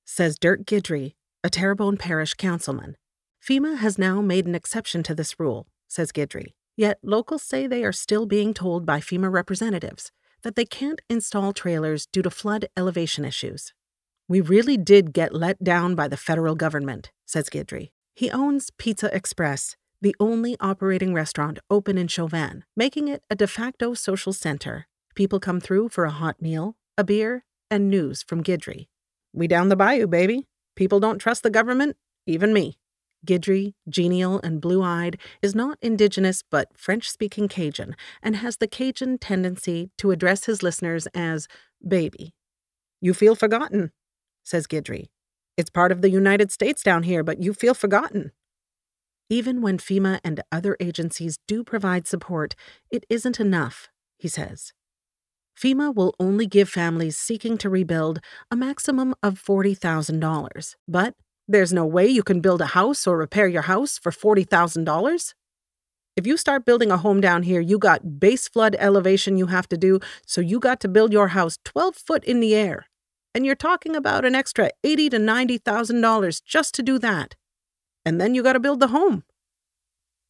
says 0.04 0.38
Dirk 0.38 0.64
Guidry, 0.64 1.14
a 1.42 1.50
Terrebonne 1.50 1.96
Parish 1.96 2.34
councilman. 2.34 2.96
FEMA 3.42 3.78
has 3.78 3.98
now 3.98 4.20
made 4.20 4.46
an 4.46 4.54
exception 4.54 5.02
to 5.02 5.14
this 5.14 5.40
rule, 5.40 5.66
says 5.88 6.12
Guidry. 6.12 6.52
Yet 6.76 6.98
locals 7.02 7.42
say 7.42 7.66
they 7.66 7.84
are 7.84 7.92
still 7.92 8.26
being 8.26 8.52
told 8.52 8.84
by 8.84 9.00
FEMA 9.00 9.30
representatives 9.32 10.12
that 10.42 10.56
they 10.56 10.64
can't 10.64 11.00
install 11.08 11.52
trailers 11.52 12.06
due 12.06 12.22
to 12.22 12.30
flood 12.30 12.66
elevation 12.76 13.24
issues. 13.24 13.72
We 14.28 14.40
really 14.40 14.76
did 14.76 15.12
get 15.12 15.34
let 15.34 15.62
down 15.62 15.94
by 15.94 16.08
the 16.08 16.16
federal 16.16 16.54
government, 16.54 17.10
says 17.26 17.48
Guidry. 17.48 17.90
He 18.14 18.30
owns 18.30 18.70
Pizza 18.78 19.14
Express, 19.14 19.76
the 20.04 20.14
only 20.20 20.54
operating 20.60 21.14
restaurant 21.14 21.58
open 21.70 21.96
in 21.96 22.06
Chauvin, 22.06 22.62
making 22.76 23.08
it 23.08 23.22
a 23.30 23.34
de 23.34 23.46
facto 23.46 23.94
social 23.94 24.34
center. 24.34 24.86
People 25.14 25.40
come 25.40 25.60
through 25.60 25.88
for 25.88 26.04
a 26.04 26.10
hot 26.10 26.42
meal, 26.42 26.76
a 26.98 27.02
beer, 27.02 27.46
and 27.70 27.88
news 27.88 28.22
from 28.22 28.44
Guidry. 28.44 28.88
We 29.32 29.48
down 29.48 29.70
the 29.70 29.76
bayou, 29.76 30.06
baby. 30.06 30.46
People 30.76 31.00
don't 31.00 31.20
trust 31.20 31.42
the 31.42 31.48
government, 31.48 31.96
even 32.26 32.52
me. 32.52 32.76
Guidry, 33.26 33.72
genial 33.88 34.42
and 34.44 34.60
blue 34.60 34.82
eyed, 34.82 35.18
is 35.40 35.54
not 35.54 35.78
indigenous 35.80 36.42
but 36.50 36.68
French 36.76 37.08
speaking 37.08 37.48
Cajun 37.48 37.96
and 38.22 38.36
has 38.36 38.58
the 38.58 38.68
Cajun 38.68 39.16
tendency 39.16 39.90
to 39.96 40.10
address 40.10 40.44
his 40.44 40.62
listeners 40.62 41.06
as 41.14 41.48
baby. 41.86 42.34
You 43.00 43.14
feel 43.14 43.34
forgotten, 43.34 43.90
says 44.42 44.66
Guidry. 44.66 45.06
It's 45.56 45.70
part 45.70 45.92
of 45.92 46.02
the 46.02 46.10
United 46.10 46.52
States 46.52 46.82
down 46.82 47.04
here, 47.04 47.24
but 47.24 47.42
you 47.42 47.54
feel 47.54 47.72
forgotten. 47.72 48.32
Even 49.30 49.62
when 49.62 49.78
FEMA 49.78 50.20
and 50.22 50.42
other 50.52 50.76
agencies 50.80 51.38
do 51.48 51.64
provide 51.64 52.06
support, 52.06 52.54
it 52.90 53.04
isn't 53.08 53.40
enough, 53.40 53.88
he 54.18 54.28
says. 54.28 54.72
FEMA 55.58 55.94
will 55.94 56.14
only 56.20 56.46
give 56.46 56.68
families 56.68 57.16
seeking 57.16 57.56
to 57.58 57.70
rebuild 57.70 58.20
a 58.50 58.56
maximum 58.56 59.14
of 59.22 59.42
$40,000, 59.42 60.74
but 60.86 61.14
there's 61.46 61.72
no 61.72 61.86
way 61.86 62.06
you 62.06 62.22
can 62.22 62.40
build 62.40 62.60
a 62.60 62.66
house 62.66 63.06
or 63.06 63.16
repair 63.16 63.46
your 63.46 63.62
house 63.62 63.98
for 63.98 64.10
$40,000. 64.10 65.34
If 66.16 66.26
you 66.26 66.36
start 66.36 66.64
building 66.64 66.90
a 66.90 66.96
home 66.96 67.20
down 67.20 67.44
here, 67.44 67.60
you 67.60 67.78
got 67.78 68.20
base 68.20 68.48
flood 68.48 68.76
elevation 68.78 69.36
you 69.36 69.46
have 69.46 69.68
to 69.68 69.76
do, 69.76 70.00
so 70.26 70.40
you 70.40 70.58
got 70.58 70.80
to 70.80 70.88
build 70.88 71.12
your 71.12 71.28
house 71.28 71.58
12 71.64 71.96
foot 71.96 72.24
in 72.24 72.40
the 72.40 72.54
air 72.54 72.86
and 73.34 73.44
you're 73.44 73.56
talking 73.56 73.96
about 73.96 74.24
an 74.24 74.34
extra 74.34 74.70
eighty 74.84 75.10
to 75.10 75.18
ninety 75.18 75.58
thousand 75.58 76.00
dollars 76.00 76.40
just 76.40 76.74
to 76.74 76.82
do 76.82 76.98
that. 77.00 77.34
And 78.04 78.20
then 78.20 78.34
you 78.34 78.42
got 78.42 78.54
to 78.54 78.60
build 78.60 78.80
the 78.80 78.88
home. 78.88 79.24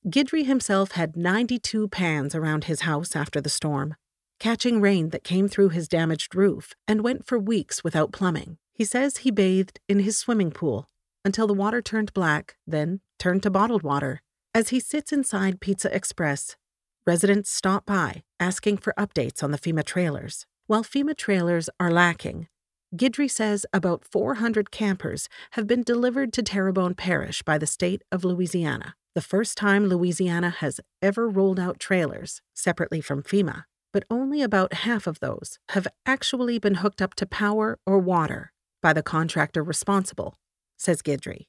Guidry 0.07 0.45
himself 0.45 0.93
had 0.93 1.17
92 1.17 1.89
pans 1.89 2.35
around 2.35 2.65
his 2.65 2.83
house 2.83 3.17
after 3.17 3.41
the 3.41 3.49
storm, 3.49 3.97
catching 4.39 4.81
rain 4.81 5.11
that 5.11 5.25
came 5.25 5.49
through 5.49 5.71
his 5.71 5.89
damaged 5.89 6.35
roof 6.35 6.75
and 6.87 7.03
went 7.03 7.27
for 7.27 7.39
weeks 7.39 7.83
without 7.83 8.13
plumbing. 8.13 8.59
He 8.73 8.85
says 8.85 9.19
he 9.19 9.31
bathed 9.31 9.81
in 9.89 10.01
his 10.01 10.19
swimming 10.19 10.51
pool 10.51 10.89
until 11.25 11.47
the 11.47 11.55
water 11.55 11.81
turned 11.81 12.13
black, 12.13 12.57
then 12.67 13.01
turned 13.19 13.43
to 13.45 13.51
bottled 13.51 13.83
water. 13.83 14.21
As 14.55 14.69
he 14.69 14.79
sits 14.79 15.13
inside 15.13 15.61
Pizza 15.61 15.95
Express, 15.95 16.57
residents 17.07 17.51
stop 17.51 17.87
by 17.87 18.25
asking 18.39 18.77
for 18.77 18.93
updates 18.99 19.43
on 19.43 19.51
the 19.51 19.59
FEMA 19.59 19.85
trailers. 19.85 20.47
While 20.67 20.85
FEMA 20.85 21.17
trailers 21.17 21.71
are 21.81 21.91
lacking, 21.91 22.49
Guidry 22.97 23.29
says 23.29 23.67
about 23.73 24.05
400 24.05 24.71
campers 24.71 25.29
have 25.53 25.67
been 25.67 25.83
delivered 25.83 26.33
to 26.33 26.45
Terrebonne 26.45 26.95
Parish 26.95 27.43
by 27.43 27.59
the 27.59 27.67
state 27.67 28.03
of 28.13 28.25
Louisiana, 28.25 28.95
the 29.17 29.21
first 29.21 29.59
time 29.59 29.87
Louisiana 29.87 30.51
has 30.51 30.81
ever 31.03 31.29
rolled 31.29 31.59
out 31.59 31.81
trailers 31.81 32.41
separately 32.55 33.01
from 33.01 33.25
FEMA. 33.25 33.65
But 33.93 34.05
only 34.09 34.43
about 34.43 34.75
half 34.75 35.09
of 35.09 35.19
those 35.19 35.59
have 35.71 35.89
actually 36.07 36.61
been 36.61 36.77
hooked 36.77 37.03
up 37.03 37.15
to 37.17 37.27
power 37.27 37.81
or 37.85 37.99
water 37.99 38.53
by 38.81 38.93
the 38.93 39.03
contractor 39.03 39.65
responsible, 39.65 40.37
says 40.77 41.03
Guidry. 41.03 41.47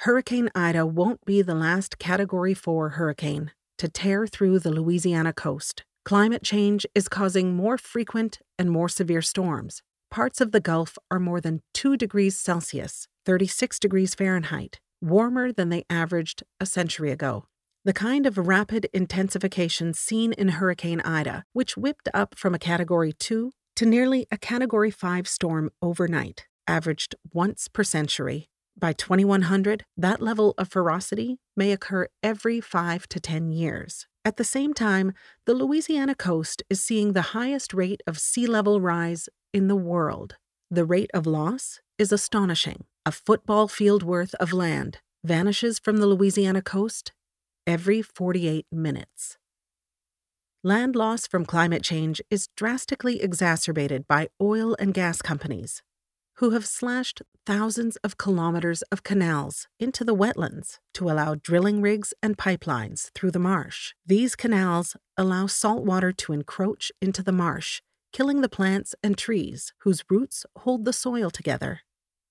Hurricane 0.00 0.50
Ida 0.54 0.86
won't 0.86 1.24
be 1.24 1.42
the 1.42 1.54
last 1.56 1.98
Category 1.98 2.54
4 2.54 2.90
hurricane 2.90 3.50
to 3.78 3.88
tear 3.88 4.28
through 4.28 4.60
the 4.60 4.70
Louisiana 4.70 5.32
coast. 5.32 5.84
Climate 6.04 6.44
change 6.44 6.86
is 6.94 7.08
causing 7.08 7.56
more 7.56 7.76
frequent 7.76 8.38
and 8.56 8.70
more 8.70 8.88
severe 8.88 9.22
storms, 9.22 9.82
parts 10.10 10.40
of 10.40 10.52
the 10.52 10.60
Gulf 10.60 10.98
are 11.10 11.20
more 11.20 11.40
than 11.40 11.62
2 11.74 11.96
degrees 11.96 12.38
Celsius, 12.38 13.08
36 13.24 13.78
degrees 13.78 14.14
Fahrenheit, 14.14 14.80
warmer 15.00 15.52
than 15.52 15.68
they 15.68 15.84
averaged 15.90 16.42
a 16.60 16.66
century 16.66 17.10
ago. 17.10 17.44
The 17.84 17.92
kind 17.92 18.26
of 18.26 18.36
rapid 18.36 18.88
intensification 18.92 19.94
seen 19.94 20.32
in 20.32 20.48
Hurricane 20.48 21.00
Ida, 21.02 21.44
which 21.52 21.76
whipped 21.76 22.08
up 22.12 22.36
from 22.36 22.54
a 22.54 22.58
Category 22.58 23.12
2 23.12 23.52
to 23.76 23.86
nearly 23.86 24.26
a 24.30 24.38
Category 24.38 24.90
5 24.90 25.28
storm 25.28 25.70
overnight, 25.80 26.46
averaged 26.66 27.14
once 27.32 27.68
per 27.68 27.84
century. 27.84 28.48
By 28.78 28.92
2100, 28.92 29.84
that 29.96 30.20
level 30.20 30.54
of 30.58 30.68
ferocity 30.68 31.38
may 31.56 31.72
occur 31.72 32.08
every 32.22 32.60
5 32.60 33.06
to 33.08 33.20
10 33.20 33.52
years. 33.52 34.06
At 34.26 34.38
the 34.38 34.42
same 34.42 34.74
time, 34.74 35.12
the 35.44 35.54
Louisiana 35.54 36.16
coast 36.16 36.64
is 36.68 36.82
seeing 36.82 37.12
the 37.12 37.30
highest 37.30 37.72
rate 37.72 38.02
of 38.08 38.18
sea 38.18 38.48
level 38.48 38.80
rise 38.80 39.28
in 39.54 39.68
the 39.68 39.76
world. 39.76 40.34
The 40.68 40.84
rate 40.84 41.12
of 41.14 41.28
loss 41.28 41.78
is 41.96 42.10
astonishing. 42.10 42.86
A 43.06 43.12
football 43.12 43.68
field 43.68 44.02
worth 44.02 44.34
of 44.40 44.52
land 44.52 44.98
vanishes 45.22 45.78
from 45.78 45.98
the 45.98 46.08
Louisiana 46.08 46.60
coast 46.60 47.12
every 47.68 48.02
48 48.02 48.66
minutes. 48.72 49.38
Land 50.64 50.96
loss 50.96 51.28
from 51.28 51.46
climate 51.46 51.84
change 51.84 52.20
is 52.28 52.48
drastically 52.56 53.22
exacerbated 53.22 54.08
by 54.08 54.26
oil 54.42 54.74
and 54.80 54.92
gas 54.92 55.22
companies, 55.22 55.84
who 56.36 56.50
have 56.50 56.66
slashed 56.66 57.22
thousands 57.44 57.96
of 57.96 58.18
kilometers 58.18 58.82
of 58.92 59.02
canals 59.02 59.68
into 59.78 60.04
the 60.04 60.14
wetlands 60.14 60.78
to 60.94 61.10
allow 61.10 61.34
drilling 61.34 61.80
rigs 61.80 62.12
and 62.22 62.36
pipelines 62.36 63.10
through 63.14 63.30
the 63.30 63.38
marsh. 63.38 63.94
These 64.04 64.36
canals 64.36 64.96
allow 65.16 65.46
salt 65.46 65.84
water 65.84 66.12
to 66.12 66.32
encroach 66.32 66.92
into 67.00 67.22
the 67.22 67.32
marsh 67.32 67.80
killing 68.16 68.40
the 68.40 68.48
plants 68.48 68.94
and 69.02 69.18
trees 69.18 69.74
whose 69.80 70.02
roots 70.08 70.46
hold 70.60 70.86
the 70.86 70.92
soil 70.94 71.28
together. 71.28 71.80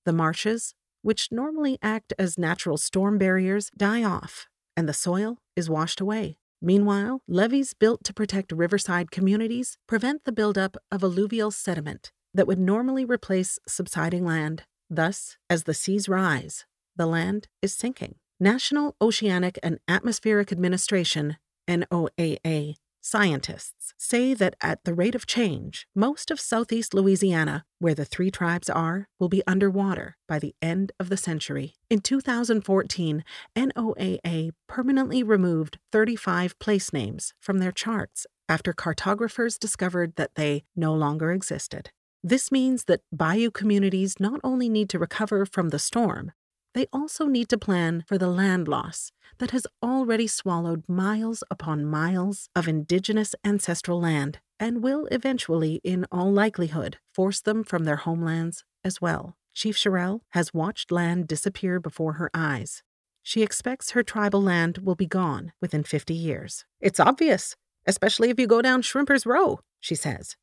The 0.04 0.14
marshes, 0.14 0.74
which 1.04 1.32
normally 1.32 1.78
act 1.80 2.12
as 2.18 2.40
natural 2.40 2.78
storm 2.78 3.20
barriers, 3.20 3.70
die 3.78 4.04
off, 4.04 4.48
and 4.76 4.90
the 4.90 4.94
soil 4.94 5.38
is 5.56 5.70
washed 5.70 6.02
away. 6.02 6.40
Meanwhile, 6.60 7.22
levees 7.28 7.76
built 7.76 8.04
to 8.06 8.16
protect 8.16 8.52
riverside 8.52 9.12
communities 9.12 9.78
prevent 9.86 10.24
the 10.24 10.32
buildup 10.32 10.76
of 10.92 11.04
alluvial 11.04 11.52
sediment 11.52 12.12
that 12.36 12.48
would 12.48 12.60
normally 12.60 13.06
replace 13.06 13.58
subsiding 13.68 14.26
land. 14.26 14.64
Thus, 14.90 15.38
as 15.50 15.64
the 15.64 15.74
seas 15.74 16.08
rise, 16.08 16.66
the 16.96 17.08
land 17.08 17.48
is 17.62 17.74
sinking. 17.74 18.16
National 18.40 18.96
Oceanic 19.02 19.58
and 19.64 19.80
Atmospheric 19.88 20.52
Administration, 20.52 21.38
NOAA, 21.68 22.76
Scientists 23.08 23.94
say 24.00 24.34
that 24.34 24.56
at 24.62 24.84
the 24.84 24.94
rate 24.96 25.14
of 25.14 25.28
change, 25.28 25.88
most 25.94 26.32
of 26.32 26.40
southeast 26.40 26.92
Louisiana, 26.92 27.64
where 27.78 27.94
the 27.94 28.04
three 28.04 28.32
tribes 28.32 28.68
are, 28.68 29.08
will 29.20 29.30
be 29.30 29.44
underwater 29.46 30.18
by 30.28 30.40
the 30.40 30.56
end 30.60 30.92
of 31.00 31.10
the 31.10 31.16
century. 31.16 31.76
In 31.88 32.00
2014, 32.00 33.24
NOAA 33.56 34.50
permanently 34.68 35.22
removed 35.22 35.78
35 35.92 36.58
place 36.58 36.92
names 36.92 37.36
from 37.40 37.60
their 37.60 37.72
charts 37.72 38.26
after 38.50 38.74
cartographers 38.74 39.60
discovered 39.60 40.16
that 40.16 40.34
they 40.34 40.64
no 40.76 40.92
longer 40.92 41.32
existed. 41.32 41.92
This 42.28 42.52
means 42.52 42.86
that 42.86 43.02
bayou 43.12 43.52
communities 43.52 44.16
not 44.20 44.40
only 44.44 44.68
need 44.68 44.90
to 44.90 44.98
recover 44.98 45.46
from 45.46 45.70
the 45.70 45.78
storm, 45.78 46.32
they 46.74 46.88
also 46.92 47.28
need 47.28 47.50
to 47.50 47.58
plan 47.60 48.04
for 48.08 48.18
the 48.18 48.28
land 48.28 48.68
loss 48.68 49.12
that 49.38 49.52
has 49.52 49.68
already 49.84 50.26
swallowed 50.26 50.84
miles 50.88 51.44
upon 51.52 51.86
miles 51.86 52.50
of 52.56 52.68
indigenous 52.68 53.36
ancestral 53.44 54.02
land 54.02 54.40
and 54.60 54.82
will 54.82 55.06
eventually, 55.12 55.80
in 55.84 56.08
all 56.12 56.34
likelihood, 56.34 56.98
force 57.14 57.42
them 57.42 57.64
from 57.64 57.84
their 57.84 57.98
homelands 57.98 58.64
as 58.84 59.00
well. 59.00 59.38
Chief 59.54 59.78
Shirell 59.78 60.22
has 60.32 60.52
watched 60.52 60.92
land 60.92 61.28
disappear 61.28 61.80
before 61.80 62.14
her 62.14 62.32
eyes. 62.34 62.82
She 63.22 63.44
expects 63.44 63.92
her 63.92 64.02
tribal 64.02 64.42
land 64.42 64.80
will 64.80 64.96
be 64.96 65.06
gone 65.06 65.52
within 65.62 65.84
50 65.84 66.16
years. 66.16 66.66
It's 66.82 67.00
obvious, 67.00 67.56
especially 67.86 68.32
if 68.32 68.40
you 68.40 68.48
go 68.48 68.64
down 68.64 68.82
Shrimper's 68.82 69.28
Row, 69.28 69.60
she 69.80 69.94
says, 69.94 70.36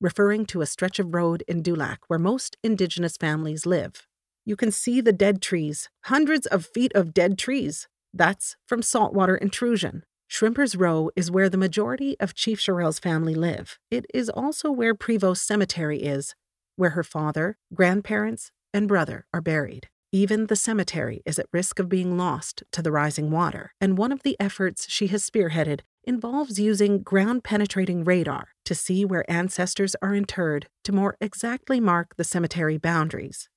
referring 0.00 0.46
to 0.46 0.60
a 0.60 0.66
stretch 0.66 0.98
of 0.98 1.14
road 1.14 1.42
in 1.48 1.62
Dulac 1.62 2.00
where 2.06 2.18
most 2.18 2.56
indigenous 2.62 3.16
families 3.16 3.66
live. 3.66 4.06
You 4.44 4.56
can 4.56 4.70
see 4.70 5.00
the 5.00 5.12
dead 5.12 5.42
trees, 5.42 5.88
hundreds 6.04 6.46
of 6.46 6.66
feet 6.66 6.92
of 6.94 7.12
dead 7.12 7.38
trees. 7.38 7.88
That's 8.14 8.56
from 8.66 8.82
saltwater 8.82 9.36
intrusion. 9.36 10.04
Shrimper's 10.26 10.76
Row 10.76 11.10
is 11.16 11.30
where 11.30 11.48
the 11.48 11.56
majority 11.56 12.16
of 12.20 12.34
Chief 12.34 12.60
Shirell's 12.60 12.98
family 12.98 13.34
live. 13.34 13.78
It 13.90 14.06
is 14.12 14.28
also 14.28 14.70
where 14.70 14.94
Prevost 14.94 15.38
Cemetery 15.38 16.02
is, 16.02 16.34
where 16.76 16.90
her 16.90 17.02
father, 17.02 17.56
grandparents, 17.74 18.52
and 18.74 18.86
brother 18.86 19.26
are 19.32 19.40
buried. 19.40 19.88
Even 20.12 20.46
the 20.46 20.56
cemetery 20.56 21.20
is 21.26 21.38
at 21.38 21.52
risk 21.52 21.78
of 21.78 21.90
being 21.90 22.16
lost 22.16 22.62
to 22.72 22.80
the 22.80 22.90
rising 22.90 23.30
water, 23.30 23.74
and 23.78 23.98
one 23.98 24.10
of 24.10 24.22
the 24.22 24.38
efforts 24.40 24.88
she 24.88 25.08
has 25.08 25.28
spearheaded 25.28 25.80
involves 26.02 26.58
using 26.58 27.02
ground 27.02 27.44
penetrating 27.44 28.04
radar 28.04 28.48
to 28.64 28.74
see 28.74 29.04
where 29.04 29.30
ancestors 29.30 29.94
are 30.00 30.14
interred 30.14 30.66
to 30.84 30.92
more 30.92 31.18
exactly 31.20 31.78
mark 31.78 32.16
the 32.16 32.24
cemetery 32.24 32.78
boundaries. 32.78 33.50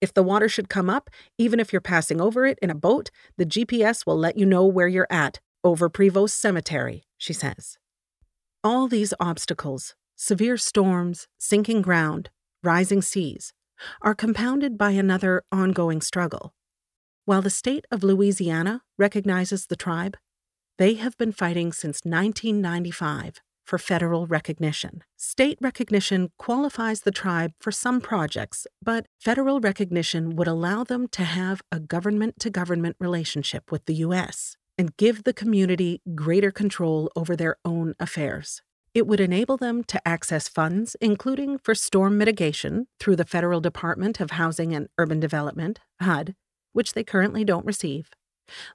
If 0.00 0.12
the 0.12 0.24
water 0.24 0.48
should 0.48 0.68
come 0.68 0.90
up, 0.90 1.08
even 1.38 1.60
if 1.60 1.72
you're 1.72 1.80
passing 1.80 2.20
over 2.20 2.46
it 2.46 2.58
in 2.60 2.70
a 2.70 2.74
boat, 2.74 3.12
the 3.36 3.46
GPS 3.46 4.04
will 4.04 4.18
let 4.18 4.36
you 4.36 4.46
know 4.46 4.66
where 4.66 4.88
you're 4.88 5.06
at, 5.08 5.38
over 5.62 5.88
Prevost 5.88 6.30
Cemetery, 6.30 7.04
she 7.16 7.32
says. 7.32 7.78
All 8.64 8.88
these 8.88 9.14
obstacles 9.20 9.94
severe 10.16 10.56
storms, 10.56 11.28
sinking 11.38 11.80
ground, 11.80 12.28
rising 12.64 13.02
seas 13.02 13.52
are 14.02 14.14
compounded 14.14 14.76
by 14.76 14.90
another 14.90 15.42
ongoing 15.52 16.00
struggle. 16.00 16.52
While 17.24 17.42
the 17.42 17.50
state 17.50 17.86
of 17.90 18.02
Louisiana 18.02 18.82
recognizes 18.98 19.66
the 19.66 19.76
tribe, 19.76 20.16
they 20.78 20.94
have 20.94 21.16
been 21.18 21.32
fighting 21.32 21.72
since 21.72 22.00
1995 22.04 23.40
for 23.64 23.78
federal 23.78 24.26
recognition. 24.26 25.04
State 25.16 25.58
recognition 25.60 26.30
qualifies 26.38 27.02
the 27.02 27.12
tribe 27.12 27.52
for 27.60 27.70
some 27.70 28.00
projects, 28.00 28.66
but 28.82 29.06
federal 29.20 29.60
recognition 29.60 30.34
would 30.34 30.48
allow 30.48 30.82
them 30.82 31.06
to 31.08 31.22
have 31.22 31.62
a 31.70 31.78
government 31.78 32.40
to 32.40 32.50
government 32.50 32.96
relationship 32.98 33.70
with 33.70 33.84
the 33.84 33.94
U.S. 34.06 34.56
and 34.76 34.96
give 34.96 35.22
the 35.22 35.32
community 35.32 36.00
greater 36.16 36.50
control 36.50 37.12
over 37.14 37.36
their 37.36 37.56
own 37.64 37.94
affairs. 38.00 38.60
It 38.92 39.06
would 39.06 39.20
enable 39.20 39.56
them 39.56 39.84
to 39.84 40.06
access 40.06 40.48
funds, 40.48 40.96
including 41.00 41.58
for 41.58 41.76
storm 41.76 42.18
mitigation 42.18 42.88
through 42.98 43.16
the 43.16 43.24
Federal 43.24 43.60
Department 43.60 44.18
of 44.18 44.32
Housing 44.32 44.74
and 44.74 44.88
Urban 44.98 45.20
Development, 45.20 45.78
HUD, 46.00 46.34
which 46.72 46.94
they 46.94 47.04
currently 47.04 47.44
don't 47.44 47.64
receive, 47.64 48.10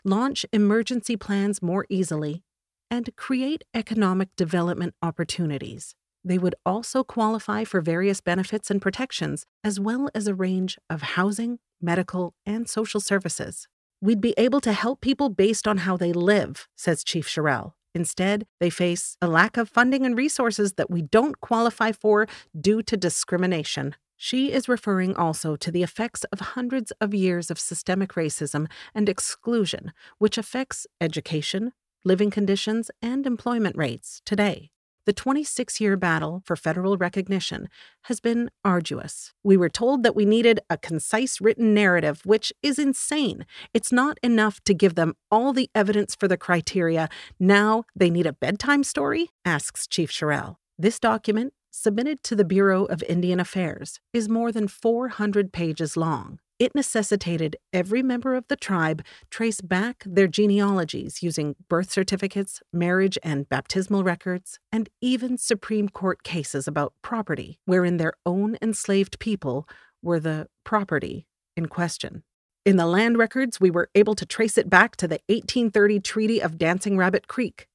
launch 0.05 0.45
emergency 0.53 1.17
plans 1.17 1.61
more 1.61 1.85
easily, 1.89 2.43
and 2.89 3.13
create 3.17 3.65
economic 3.73 4.29
development 4.37 4.93
opportunities. 5.01 5.95
They 6.23 6.37
would 6.37 6.55
also 6.65 7.03
qualify 7.03 7.65
for 7.65 7.81
various 7.81 8.21
benefits 8.21 8.71
and 8.71 8.81
protections, 8.81 9.45
as 9.65 9.81
well 9.81 10.09
as 10.15 10.27
a 10.27 10.35
range 10.35 10.77
of 10.89 11.01
housing, 11.01 11.59
medical, 11.81 12.33
and 12.45 12.69
social 12.69 13.01
services. 13.01 13.67
We'd 14.01 14.21
be 14.21 14.33
able 14.37 14.61
to 14.61 14.71
help 14.71 15.01
people 15.01 15.27
based 15.27 15.67
on 15.67 15.79
how 15.79 15.97
they 15.97 16.13
live, 16.13 16.69
says 16.77 17.03
Chief 17.03 17.27
Shirell. 17.27 17.73
Instead, 17.95 18.45
they 18.59 18.69
face 18.69 19.17
a 19.21 19.27
lack 19.27 19.55
of 19.55 19.69
funding 19.69 20.05
and 20.05 20.17
resources 20.17 20.73
that 20.73 20.91
we 20.91 21.01
don't 21.01 21.39
qualify 21.39 21.93
for 21.93 22.27
due 22.59 22.83
to 22.83 22.97
discrimination. 22.97 23.95
She 24.17 24.51
is 24.51 24.69
referring 24.69 25.15
also 25.15 25.55
to 25.55 25.71
the 25.71 25.81
effects 25.81 26.25
of 26.25 26.39
hundreds 26.39 26.91
of 26.99 27.13
years 27.13 27.49
of 27.49 27.59
systemic 27.59 28.13
racism 28.13 28.67
and 28.93 29.09
exclusion, 29.09 29.93
which 30.19 30.37
affects 30.37 30.85
education, 30.99 31.71
living 32.03 32.31
conditions, 32.31 32.91
and 33.01 33.25
employment 33.25 33.77
rates 33.77 34.21
today. 34.25 34.71
The 35.05 35.13
26 35.13 35.79
year 35.79 35.97
battle 35.97 36.41
for 36.45 36.55
federal 36.55 36.97
recognition 36.97 37.69
has 38.03 38.19
been 38.19 38.49
arduous. 38.63 39.33
We 39.43 39.55
were 39.55 39.69
told 39.69 40.01
that 40.01 40.15
we 40.15 40.25
needed 40.25 40.59
a 40.67 40.77
concise 40.77 41.39
written 41.39 41.75
narrative, 41.75 42.21
which 42.25 42.51
is 42.63 42.79
insane. 42.79 43.45
It's 43.71 43.91
not 43.91 44.17
enough 44.23 44.63
to 44.63 44.73
give 44.73 44.95
them 44.95 45.13
all 45.29 45.53
the 45.53 45.69
evidence 45.75 46.15
for 46.15 46.27
the 46.27 46.37
criteria. 46.37 47.07
Now 47.39 47.83
they 47.95 48.09
need 48.09 48.25
a 48.25 48.33
bedtime 48.33 48.83
story? 48.83 49.29
asks 49.45 49.85
Chief 49.85 50.09
Shirell. 50.11 50.55
This 50.77 50.99
document, 50.99 51.53
submitted 51.69 52.23
to 52.23 52.35
the 52.35 52.43
Bureau 52.43 52.85
of 52.85 53.03
Indian 53.03 53.39
Affairs, 53.39 53.99
is 54.11 54.27
more 54.27 54.51
than 54.51 54.67
400 54.67 55.53
pages 55.53 55.95
long. 55.95 56.39
It 56.57 56.73
necessitated 56.73 57.57
every 57.73 58.01
member 58.01 58.33
of 58.33 58.47
the 58.47 58.55
tribe 58.55 59.03
trace 59.29 59.59
back 59.59 60.03
their 60.05 60.27
genealogies 60.27 61.21
using 61.21 61.57
birth 61.67 61.91
certificates, 61.91 62.61
marriage 62.71 63.17
and 63.23 63.49
baptismal 63.49 64.05
records, 64.05 64.59
and 64.71 64.87
even 65.01 65.37
Supreme 65.37 65.89
Court 65.89 66.23
cases 66.23 66.65
about 66.65 66.93
property, 67.01 67.59
wherein 67.65 67.97
their 67.97 68.13
own 68.25 68.57
enslaved 68.61 69.19
people 69.19 69.67
were 70.01 70.19
the 70.19 70.47
property 70.63 71.27
in 71.57 71.65
question. 71.65 72.23
In 72.65 72.77
the 72.77 72.87
land 72.87 73.17
records, 73.17 73.59
we 73.59 73.69
were 73.69 73.89
able 73.93 74.15
to 74.15 74.25
trace 74.25 74.57
it 74.57 74.69
back 74.69 74.95
to 74.95 75.09
the 75.09 75.19
1830 75.27 75.99
Treaty 75.99 76.41
of 76.41 76.57
Dancing 76.57 76.95
Rabbit 76.97 77.27
Creek, 77.27 77.67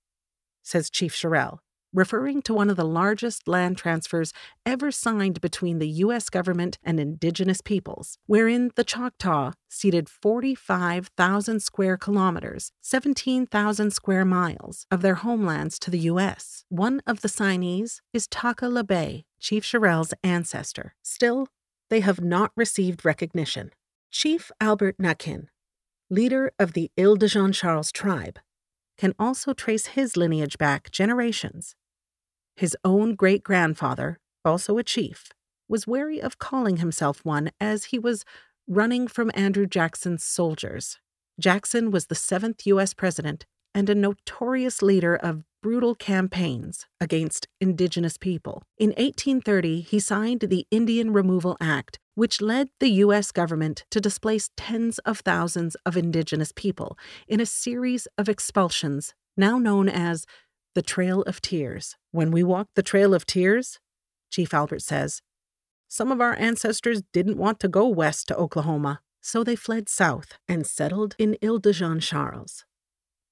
says 0.63 0.89
Chief 0.89 1.15
Shirell, 1.15 1.59
referring 1.93 2.43
to 2.43 2.55
one 2.55 2.71
of 2.71 2.77
the 2.77 2.85
largest 2.85 3.49
land 3.49 3.77
transfers 3.77 4.33
ever 4.65 4.91
signed 4.91 5.41
between 5.41 5.79
the 5.79 5.89
U.S. 5.89 6.31
government 6.31 6.79
and 6.83 7.01
indigenous 7.01 7.61
peoples, 7.61 8.19
wherein 8.27 8.71
the 8.77 8.85
Choctaw 8.85 9.53
ceded 9.69 10.09
45,000 10.09 11.61
square 11.61 11.97
kilometers, 11.97 12.73
17,000 12.81 13.91
square 13.93 14.25
miles, 14.25 14.87
of 14.91 15.03
their 15.03 15.17
homelands 15.17 15.79
to 15.81 15.91
the 15.91 15.99
U.S. 16.01 16.65
One 16.69 17.03
of 17.07 17.23
the 17.23 17.29
signees 17.29 18.01
is 18.13 18.27
Taka 18.29 18.67
Labay, 18.67 19.25
Chief 19.39 19.65
Shirell's 19.65 20.15
ancestor. 20.23 20.95
Still, 21.03 21.49
they 21.89 22.01
have 22.01 22.21
not 22.21 22.53
received 22.57 23.05
recognition. 23.05 23.73
Chief 24.11 24.51
Albert 24.61 24.97
Naquin, 24.99 25.47
leader 26.09 26.53
of 26.59 26.73
the 26.73 26.91
Isle 26.99 27.17
de 27.17 27.29
Jean 27.29 27.53
Charles 27.53 27.93
tribe, 27.93 28.39
can 28.99 29.15
also 29.19 29.53
trace 29.53 29.87
his 29.87 30.17
lineage 30.17 30.59
back 30.59 30.91
generations 30.91 31.75
his 32.61 32.77
own 32.85 33.15
great 33.15 33.43
grandfather, 33.43 34.19
also 34.45 34.77
a 34.77 34.85
chief, 34.85 35.31
was 35.67 35.87
wary 35.87 36.21
of 36.21 36.39
calling 36.39 36.77
himself 36.77 37.25
one 37.25 37.51
as 37.59 37.85
he 37.85 37.99
was 37.99 38.23
running 38.69 39.09
from 39.09 39.31
Andrew 39.35 39.67
Jackson's 39.67 40.23
soldiers. 40.23 40.99
Jackson 41.41 41.91
was 41.91 42.09
the 42.09 42.15
seventh 42.15 42.67
U.S. 42.67 42.93
president 42.93 43.47
and 43.75 43.89
a 43.89 43.95
notorious 43.95 44.83
leader 44.83 45.17
of 45.17 45.43
brutal 45.63 45.95
campaigns 45.95 46.85
against 47.01 47.49
indigenous 47.63 48.19
people. 48.19 48.63
In 48.77 48.91
1830, 48.91 49.81
he 49.81 49.99
signed 49.99 50.41
the 50.41 50.67
Indian 50.71 51.15
Removal 51.15 51.57
Act, 51.63 51.99
which 52.15 52.43
led 52.43 52.69
the 52.79 52.91
U.S. 53.05 53.33
government 53.33 53.87
to 53.91 54.03
displace 54.03 54.51
tens 54.59 54.99
of 55.01 55.21
thousands 55.21 55.77
of 55.87 55.97
indigenous 55.97 56.53
people 56.55 56.99
in 57.27 57.41
a 57.41 57.47
series 57.47 58.07
of 58.19 58.29
expulsions 58.29 59.15
now 59.35 59.59
known 59.59 59.89
as 59.89 60.27
the 60.75 60.83
Trail 60.83 61.23
of 61.23 61.41
Tears. 61.41 61.97
When 62.13 62.31
we 62.31 62.43
walked 62.43 62.75
the 62.75 62.83
Trail 62.83 63.15
of 63.15 63.27
Tears, 63.27 63.79
Chief 64.31 64.55
Albert 64.55 64.83
says, 64.83 65.23
some 65.89 66.13
of 66.13 66.21
our 66.21 66.39
ancestors 66.39 67.03
didn't 67.13 67.37
want 67.37 67.59
to 67.61 67.69
go 67.69 67.89
west 67.89 68.29
to 68.29 68.37
Oklahoma. 68.37 69.01
so 69.23 69.45
they 69.45 69.57
fled 69.57 69.87
south 69.89 70.39
and 70.49 70.67
settled 70.67 71.15
in 71.19 71.37
Isle 71.43 71.59
de 71.59 71.73
Jean 71.73 72.01
Charles. 72.01 72.65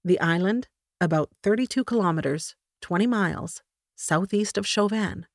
The 0.05 0.20
island, 0.20 0.68
about 1.01 1.31
32 1.42 1.83
kilometers, 1.85 2.57
20 2.83 3.07
miles, 3.07 3.62
southeast 3.96 4.59
of 4.59 4.66
Chauvin, 4.66 5.27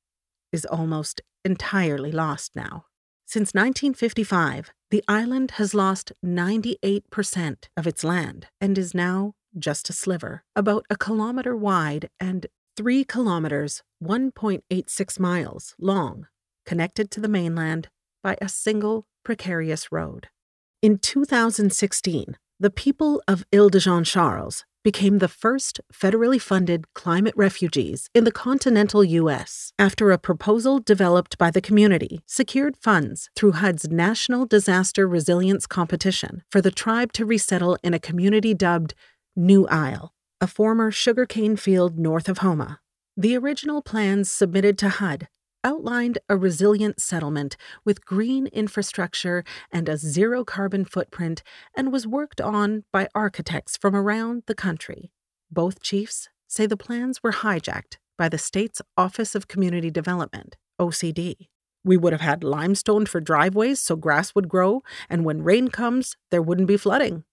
is 0.51 0.65
almost 0.65 1.21
entirely 1.43 2.11
lost 2.11 2.51
now. 2.55 2.85
Since 3.25 3.53
1955, 3.55 4.71
the 4.91 5.03
island 5.07 5.51
has 5.51 5.73
lost 5.73 6.11
98% 6.23 7.67
of 7.75 7.87
its 7.87 8.03
land 8.03 8.47
and 8.61 8.77
is 8.77 8.93
now 8.93 9.33
just 9.57 9.89
a 9.89 9.93
sliver, 9.93 10.43
about 10.55 10.85
a 10.89 10.95
kilometer 10.95 11.55
wide 11.55 12.09
and 12.19 12.47
3 12.75 13.03
kilometers, 13.03 13.83
1.86 14.03 15.19
miles 15.19 15.75
long, 15.79 16.27
connected 16.65 17.11
to 17.11 17.19
the 17.19 17.27
mainland 17.27 17.89
by 18.23 18.37
a 18.41 18.49
single 18.49 19.05
precarious 19.23 19.91
road. 19.91 20.27
In 20.81 20.97
2016, 20.97 22.37
the 22.59 22.69
people 22.69 23.21
of 23.27 23.45
Isle 23.53 23.69
de 23.69 23.79
Jean 23.79 24.03
Charles 24.03 24.65
became 24.83 25.19
the 25.19 25.29
first 25.29 25.79
federally 25.93 26.39
funded 26.39 26.93
climate 26.93 27.33
refugees 27.37 28.09
in 28.13 28.25
the 28.25 28.31
continental 28.31 29.03
U.S. 29.03 29.71
after 29.79 30.11
a 30.11 30.17
proposal 30.17 30.79
developed 30.79 31.37
by 31.37 31.49
the 31.49 31.61
community 31.61 32.21
secured 32.25 32.75
funds 32.75 33.29
through 33.35 33.53
HUD's 33.53 33.89
National 33.89 34.45
Disaster 34.45 35.07
Resilience 35.07 35.65
Competition 35.65 36.43
for 36.51 36.61
the 36.61 36.71
tribe 36.71 37.13
to 37.13 37.25
resettle 37.25 37.77
in 37.81 37.93
a 37.93 37.99
community 37.99 38.53
dubbed 38.53 38.93
New 39.35 39.65
Isle, 39.67 40.13
a 40.39 40.45
former 40.45 40.91
sugarcane 40.91 41.55
field 41.55 41.97
north 41.97 42.29
of 42.29 42.39
Houma. 42.39 42.81
The 43.17 43.35
original 43.35 43.81
plans 43.81 44.29
submitted 44.31 44.77
to 44.77 44.89
HUD 44.89 45.27
outlined 45.63 46.19
a 46.29 46.37
resilient 46.37 47.01
settlement 47.01 47.57
with 47.83 48.05
green 48.05 48.45
infrastructure 48.47 49.43
and 49.71 49.89
a 49.89 49.97
zero 49.97 50.43
carbon 50.45 50.85
footprint 50.85 51.41
and 51.75 51.91
was 51.91 52.05
worked 52.05 52.41
on 52.41 52.83
by 52.93 53.07
architects 53.15 53.75
from 53.75 53.95
around 53.95 54.43
the 54.45 54.53
country. 54.53 55.11
Both 55.49 55.81
chiefs 55.81 56.29
say 56.47 56.67
the 56.67 56.77
plans 56.77 57.23
were 57.23 57.31
hijacked 57.31 57.97
by 58.19 58.29
the 58.29 58.37
state's 58.37 58.83
Office 58.95 59.33
of 59.33 59.47
Community 59.47 59.89
Development, 59.89 60.57
OCD. 60.79 61.47
We 61.83 61.97
would 61.97 62.13
have 62.13 62.21
had 62.21 62.43
limestone 62.43 63.07
for 63.07 63.19
driveways 63.19 63.79
so 63.79 63.95
grass 63.95 64.35
would 64.35 64.47
grow, 64.47 64.83
and 65.09 65.25
when 65.25 65.41
rain 65.41 65.69
comes, 65.69 66.17
there 66.29 66.41
wouldn't 66.43 66.67
be 66.67 66.77
flooding. 66.77 67.23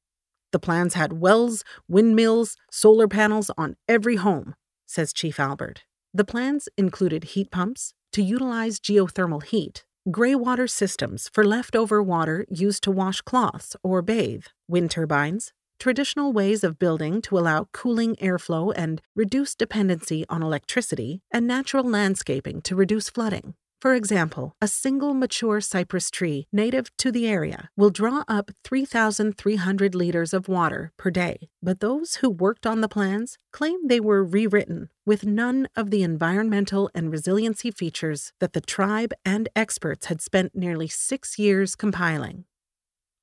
The 0.53 0.59
plans 0.59 0.95
had 0.95 1.21
wells, 1.21 1.65
windmills, 1.89 2.57
solar 2.71 3.07
panels 3.07 3.51
on 3.57 3.77
every 3.89 4.17
home, 4.17 4.55
says 4.87 5.13
Chief 5.13 5.39
Albert. 5.39 5.85
The 6.13 6.25
plans 6.25 6.69
included 6.77 7.25
heat 7.25 7.51
pumps, 7.51 7.95
to 8.13 8.23
utilize 8.23 8.81
geothermal 8.81 9.45
heat, 9.45 9.85
gray 10.11 10.35
water 10.35 10.67
systems 10.67 11.31
for 11.33 11.45
leftover 11.45 12.03
water 12.03 12.45
used 12.49 12.83
to 12.83 12.91
wash 12.91 13.21
cloths 13.21 13.77
or 13.85 14.03
bathe, 14.03 14.47
wind 14.67 14.91
turbines, 14.91 15.53
traditional 15.79 16.33
ways 16.33 16.65
of 16.65 16.79
building 16.79 17.23
to 17.23 17.39
allow 17.39 17.69
cooling 17.73 18.17
airflow 18.17 18.73
and 18.77 19.01
reduce 19.15 19.55
dependency 19.55 20.27
on 20.29 20.43
electricity, 20.43 21.23
and 21.31 21.47
natural 21.47 21.85
landscaping 21.85 22.61
to 22.63 22.75
reduce 22.75 23.09
flooding. 23.09 23.55
For 23.81 23.95
example, 23.95 24.57
a 24.61 24.69
single 24.69 25.15
mature 25.15 25.59
cypress 25.63 26.11
tree 26.11 26.47
native 26.53 26.95
to 26.99 27.11
the 27.11 27.27
area 27.27 27.71
will 27.79 27.89
draw 27.89 28.25
up 28.29 28.51
3,300 28.63 29.95
liters 29.95 30.35
of 30.35 30.49
water 30.49 30.93
per 30.99 31.11
day, 31.11 31.49
but 31.63 31.81
those 31.81 32.17
who 32.17 32.29
worked 32.29 32.67
on 32.67 32.83
the 32.83 32.91
plans 32.91 33.39
claim 33.53 33.87
they 33.87 33.99
were 33.99 34.23
rewritten 34.23 34.91
with 35.07 35.25
none 35.25 35.67
of 35.77 35.91
the 35.91 36.03
environmental 36.03 36.91
and 36.95 37.11
resiliency 37.11 37.71
features 37.71 38.35
that 38.39 38.53
the 38.53 38.61
tribe 38.61 39.15
and 39.25 39.49
experts 39.57 40.07
had 40.07 40.21
spent 40.21 40.55
nearly 40.55 40.87
six 40.87 41.39
years 41.39 41.75
compiling. 41.75 42.45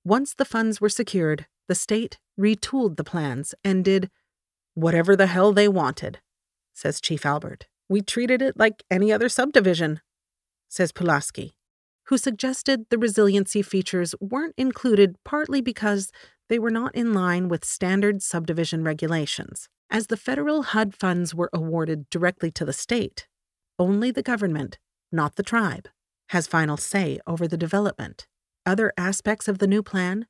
Once 0.04 0.34
the 0.34 0.46
funds 0.46 0.82
were 0.82 0.90
secured, 0.90 1.46
the 1.68 1.76
state 1.76 2.18
retooled 2.40 2.98
the 2.98 3.04
plans 3.04 3.54
and 3.64 3.86
did 3.86 4.10
whatever 4.74 5.16
the 5.16 5.28
hell 5.28 5.54
they 5.54 5.68
wanted, 5.68 6.18
says 6.74 7.00
Chief 7.00 7.28
Albert. 7.28 7.68
We 7.88 8.02
treated 8.02 8.42
it 8.42 8.58
like 8.58 8.84
any 8.90 9.14
other 9.14 9.30
subdivision 9.30 10.02
says 10.70 10.92
Pulaski, 10.92 11.54
who 12.06 12.18
suggested 12.18 12.86
the 12.90 12.98
resiliency 12.98 13.62
features 13.62 14.16
weren't 14.20 14.56
included 14.58 15.16
partly 15.24 15.62
because 15.62 16.12
they 16.50 16.60
were 16.60 16.72
not 16.72 16.96
in 16.96 17.14
line 17.14 17.48
with 17.48 17.66
standard 17.66 18.22
subdivision 18.22 18.84
regulations. 18.84 19.68
As 19.90 20.08
the 20.08 20.18
federal 20.18 20.64
HUD 20.64 20.96
funds 20.96 21.34
were 21.34 21.50
awarded 21.54 22.10
directly 22.10 22.52
to 22.52 22.66
the 22.66 22.74
state, 22.74 23.28
only 23.80 24.12
the 24.12 24.24
government, 24.24 24.78
not 25.12 25.36
the 25.36 25.44
tribe, 25.44 25.88
has 26.30 26.48
final 26.48 26.78
say 26.78 27.20
over 27.26 27.48
the 27.48 27.58
development. 27.58 28.28
Other 28.66 28.92
aspects 28.98 29.48
of 29.48 29.60
the 29.60 29.68
new 29.68 29.82
plan 29.82 30.28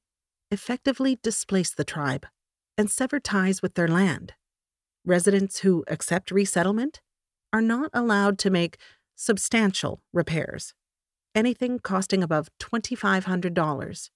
effectively 0.52 1.18
displace 1.24 1.74
the 1.74 1.84
tribe 1.84 2.28
and 2.78 2.92
sever 2.92 3.20
ties 3.20 3.62
with 3.62 3.74
their 3.74 3.88
land. 3.88 4.34
Residents 5.04 5.60
who 5.60 5.84
accept 5.88 6.30
resettlement 6.30 7.02
are 7.52 7.62
not 7.62 7.90
allowed 7.94 8.38
to 8.40 8.50
make 8.50 8.78
substantial 9.18 10.02
repairs, 10.14 10.74
anything 11.36 11.80
costing 11.80 12.24
above 12.24 12.50
$2,500 12.62 14.10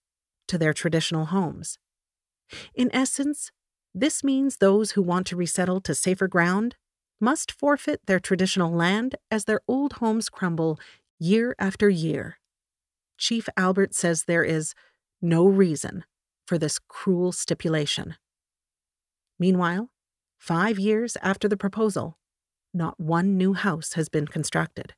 to 0.47 0.57
their 0.57 0.73
traditional 0.73 1.25
homes. 1.25 1.77
In 2.73 2.89
essence, 2.93 3.51
this 3.93 4.23
means 4.23 4.57
those 4.57 4.91
who 4.91 5.01
want 5.01 5.27
to 5.27 5.35
resettle 5.35 5.81
to 5.81 5.95
safer 5.95 6.27
ground 6.27 6.75
must 7.19 7.51
forfeit 7.51 8.01
their 8.05 8.19
traditional 8.19 8.71
land 8.71 9.15
as 9.29 9.45
their 9.45 9.61
old 9.67 9.93
homes 9.93 10.29
crumble 10.29 10.79
year 11.19 11.55
after 11.59 11.89
year. 11.89 12.39
Chief 13.17 13.49
Albert 13.57 13.93
says 13.93 14.23
there 14.23 14.43
is 14.43 14.73
no 15.21 15.45
reason 15.45 16.03
for 16.45 16.57
this 16.57 16.79
cruel 16.79 17.31
stipulation. 17.31 18.15
Meanwhile, 19.37 19.89
five 20.37 20.79
years 20.79 21.17
after 21.21 21.47
the 21.47 21.57
proposal, 21.57 22.17
not 22.73 22.99
one 22.99 23.37
new 23.37 23.53
house 23.53 23.93
has 23.93 24.09
been 24.09 24.27
constructed. 24.27 24.93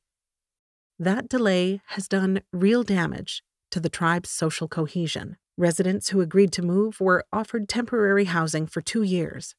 That 0.99 1.27
delay 1.27 1.81
has 1.87 2.07
done 2.07 2.41
real 2.51 2.83
damage 2.83 3.43
to 3.71 3.79
the 3.79 3.89
tribe's 3.89 4.29
social 4.29 4.67
cohesion. 4.67 5.37
Residents 5.57 6.09
who 6.09 6.21
agreed 6.21 6.51
to 6.53 6.61
move 6.61 6.99
were 6.99 7.25
offered 7.31 7.67
temporary 7.67 8.25
housing 8.25 8.67
for 8.67 8.81
two 8.81 9.03
years. 9.03 9.55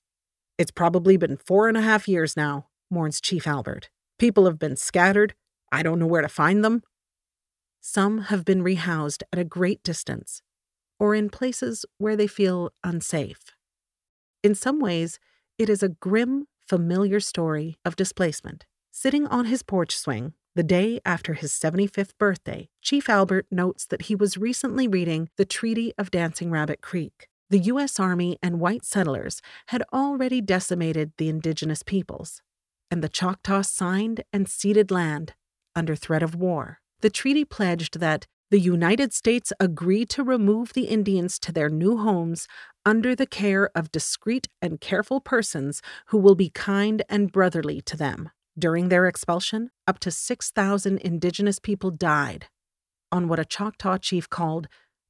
It's 0.59 0.71
probably 0.71 1.17
been 1.17 1.37
four 1.37 1.69
and 1.69 1.77
a 1.77 1.83
half 1.83 2.07
years 2.07 2.37
now, 2.37 2.69
mourns 2.91 3.21
Chief 3.21 3.47
Albert. 3.47 3.91
People 4.19 4.47
have 4.47 4.59
been 4.59 4.77
scattered. 4.77 5.35
I 5.73 5.83
don't 5.83 5.99
know 5.99 6.07
where 6.07 6.23
to 6.23 6.29
find 6.29 6.65
them. 6.65 6.83
Some 7.81 8.23
have 8.23 8.45
been 8.45 8.63
rehoused 8.63 9.23
at 9.33 9.39
a 9.39 9.45
great 9.45 9.83
distance 9.83 10.43
or 10.99 11.15
in 11.15 11.29
places 11.29 11.85
where 11.99 12.17
they 12.17 12.27
feel 12.27 12.71
unsafe. 12.83 13.51
In 14.43 14.55
some 14.55 14.81
ways, 14.81 15.19
it 15.59 15.69
is 15.69 15.83
a 15.83 15.89
grim 15.89 16.47
familiar 16.75 17.21
story 17.21 17.77
of 17.85 17.95
displacement. 17.95 18.67
Sitting 18.91 19.29
on 19.29 19.45
his 19.45 19.63
porch 19.63 19.97
swing, 19.97 20.33
the 20.57 20.65
day 20.65 20.99
after 21.05 21.35
his 21.35 21.53
75th 21.53 22.19
birthday, 22.19 22.69
Chief 22.83 23.09
Albert 23.09 23.47
notes 23.49 23.87
that 23.87 24.03
he 24.03 24.17
was 24.17 24.37
recently 24.37 24.89
reading 24.89 25.29
The 25.37 25.45
Treaty 25.45 25.93
of 25.97 26.11
Dancing 26.11 26.51
Rabbit 26.51 26.81
Creek. 26.81 27.29
The 27.49 27.61
U.S. 27.61 28.01
Army 28.01 28.39
and 28.43 28.59
white 28.59 28.85
settlers 28.85 29.41
had 29.69 29.85
already 29.93 30.41
decimated 30.41 31.13
the 31.17 31.29
indigenous 31.29 31.85
peoples, 31.85 32.43
and 32.91 33.05
the 33.05 33.09
Choctaws 33.09 33.69
signed 33.71 34.25
and 34.33 34.49
ceded 34.49 34.91
land 34.91 35.35
under 35.77 35.95
threat 35.95 36.25
of 36.25 36.35
war. 36.35 36.81
The 37.03 37.11
treaty 37.11 37.45
pledged 37.45 38.01
that 38.01 38.27
the 38.51 38.61
United 38.61 39.13
States 39.13 39.53
agreed 39.59 40.09
to 40.11 40.23
remove 40.23 40.73
the 40.73 40.85
Indians 40.85 41.39
to 41.41 41.53
their 41.53 41.71
new 41.71 41.97
homes 41.99 42.47
under 42.85 43.15
the 43.15 43.27
care 43.27 43.71
of 43.75 43.91
discreet 43.91 44.49
and 44.61 44.81
careful 44.81 45.21
persons 45.21 45.81
who 46.07 46.19
will 46.19 46.35
be 46.35 46.51
kind 46.51 47.03
and 47.09 47.33
brotherly 47.33 47.81
to 47.81 47.97
them. 47.97 48.31
During 48.59 48.89
their 48.89 49.07
expulsion, 49.07 49.71
up 49.87 49.99
to 50.01 50.11
6,000 50.11 50.99
indigenous 50.99 51.59
people 51.59 51.91
died 51.91 52.47
on 53.11 53.29
what 53.29 53.39
a 53.39 53.45
Choctaw 53.45 53.99
chief 53.99 54.29
called 54.29 54.69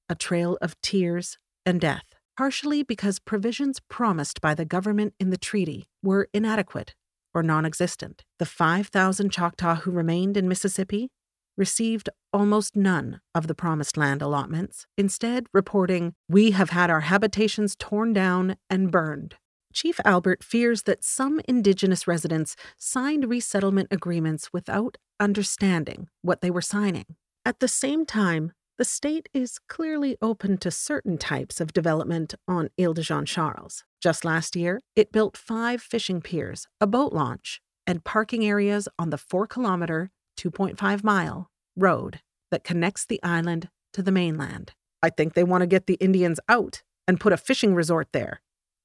a 0.09 0.15
trail 0.15 0.57
of 0.63 0.81
tears 0.81 1.39
and 1.67 1.81
death, 1.81 2.05
partially 2.37 2.83
because 2.83 3.19
provisions 3.19 3.81
promised 3.89 4.41
by 4.41 4.55
the 4.55 4.65
government 4.65 5.15
in 5.19 5.31
the 5.31 5.37
treaty 5.37 5.89
were 6.03 6.29
inadequate 6.33 6.95
or 7.35 7.43
non 7.43 7.67
existent. 7.67 8.25
The 8.39 8.47
5,000 8.47 9.31
Choctaw 9.31 9.77
who 9.77 9.91
remained 9.91 10.37
in 10.37 10.49
Mississippi 10.49 11.11
received 11.57 12.09
almost 12.33 12.77
none 12.77 13.21
of 13.35 13.47
the 13.47 13.55
promised 13.55 13.97
land 13.97 14.23
allotments, 14.23 14.87
instead, 14.97 15.47
reporting, 15.53 16.15
We 16.29 16.53
have 16.53 16.71
had 16.71 16.91
our 16.91 17.03
habitations 17.03 17.77
torn 17.79 18.13
down 18.13 18.57
and 18.69 18.91
burned. 18.91 19.37
Chief 19.73 19.99
Albert 20.05 20.45
fears 20.45 20.85
that 20.85 21.05
some 21.05 21.41
Indigenous 21.49 22.07
residents 22.07 22.55
signed 22.77 23.29
resettlement 23.29 23.89
agreements 23.91 24.53
without 24.53 24.97
understanding 25.19 26.09
what 26.23 26.41
they 26.41 26.51
were 26.51 26.63
signing. 26.63 27.17
At 27.45 27.61
the 27.61 27.69
same 27.69 28.07
time, 28.07 28.53
the 28.79 28.85
state 28.85 29.29
is 29.33 29.61
clearly 29.69 30.17
open 30.21 30.59
to 30.59 30.71
certain 30.71 31.19
types 31.19 31.61
of 31.61 31.73
development 31.73 32.35
on 32.49 32.71
Isle 32.79 32.95
de 32.95 33.03
Jean 33.03 33.25
Charles. 33.25 33.85
Just 34.01 34.25
last 34.25 34.57
year, 34.57 34.81
it 34.97 35.13
built 35.13 35.37
five 35.37 35.81
fishing 35.81 36.21
piers, 36.21 36.67
a 36.81 36.87
boat 36.87 37.13
launch, 37.13 37.61
and 37.87 38.03
parking 38.03 38.45
areas 38.45 38.89
on 38.99 39.11
the 39.11 39.19
4 39.19 39.47
kilometer, 39.47 40.11
2.5 40.37 41.05
mile 41.05 41.51
road 41.77 42.21
that 42.51 42.65
connects 42.65 43.05
the 43.05 43.23
island 43.23 43.69
to 43.93 44.03
the 44.03 44.13
mainland. 44.13 44.73
I 45.03 45.11
think 45.11 45.35
they 45.35 45.45
want 45.45 45.63
to 45.63 45.67
get 45.67 45.87
the 45.87 45.95
Indians 45.95 46.41
out 46.49 46.83
and 47.07 47.21
put 47.21 47.33
a 47.33 47.37
fishing 47.37 47.75
resort 47.75 48.09
there, 48.13 48.41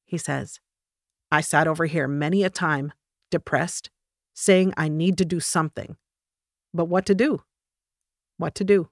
he 0.06 0.18
says. 0.18 0.60
I 1.32 1.42
sat 1.42 1.68
over 1.68 1.86
here 1.86 2.08
many 2.08 2.44
a 2.44 2.50
time, 2.50 2.92
depressed, 3.30 3.90
saying 4.34 4.74
I 4.76 4.88
need 4.88 5.18
to 5.20 5.26
do 5.26 5.40
something. 5.40 5.98
But 6.74 6.86
what 6.86 7.06
to 7.08 7.16
do? 7.16 7.44
What 8.38 8.56
to 8.56 8.64
do? 8.64 8.90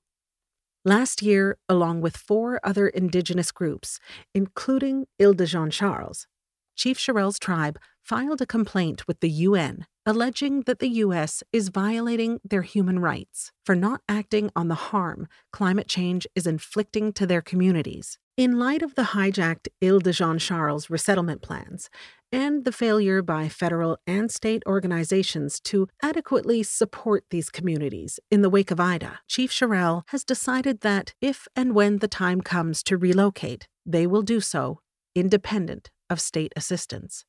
Last 0.85 1.21
year, 1.21 1.57
along 1.67 2.01
with 2.01 2.15
four 2.15 2.59
other 2.63 2.87
Indigenous 2.87 3.51
groups, 3.51 3.99
including 4.33 5.05
Isle 5.21 5.33
de 5.33 5.45
Jean 5.45 5.69
Charles, 5.69 6.27
Chief 6.75 6.97
Shirell's 6.97 7.39
tribe 7.39 7.79
filed 8.03 8.41
a 8.41 8.45
complaint 8.45 9.07
with 9.07 9.19
the 9.19 9.29
UN 9.29 9.85
alleging 10.07 10.61
that 10.61 10.79
the 10.79 10.87
U.S. 11.03 11.43
is 11.51 11.67
violating 11.67 12.39
their 12.41 12.61
human 12.61 12.97
rights 12.99 13.51
for 13.65 13.75
not 13.75 13.99
acting 14.07 14.49
on 14.55 14.69
the 14.69 14.75
harm 14.89 15.27
climate 15.51 15.89
change 15.89 16.25
is 16.33 16.47
inflicting 16.47 17.11
to 17.11 17.27
their 17.27 17.41
communities. 17.41 18.17
In 18.37 18.57
light 18.57 18.81
of 18.81 18.95
the 18.95 19.09
hijacked 19.13 19.67
Isle 19.83 19.99
de 19.99 20.13
Jean 20.13 20.39
Charles 20.39 20.89
resettlement 20.89 21.41
plans 21.41 21.89
and 22.31 22.63
the 22.63 22.71
failure 22.71 23.21
by 23.21 23.49
federal 23.49 23.97
and 24.07 24.31
state 24.31 24.63
organizations 24.65 25.59
to 25.61 25.89
adequately 26.01 26.63
support 26.63 27.25
these 27.29 27.49
communities 27.49 28.17
in 28.31 28.41
the 28.41 28.49
wake 28.49 28.71
of 28.71 28.79
Ida, 28.79 29.19
Chief 29.27 29.51
Shirell 29.51 30.03
has 30.07 30.23
decided 30.23 30.81
that 30.81 31.15
if 31.21 31.49
and 31.53 31.75
when 31.75 31.97
the 31.97 32.07
time 32.07 32.39
comes 32.39 32.81
to 32.83 32.95
relocate, 32.95 33.67
they 33.85 34.07
will 34.07 34.21
do 34.21 34.39
so 34.39 34.79
independent 35.15 35.89
of 36.09 36.21
state 36.21 36.53
assistance 36.55 37.25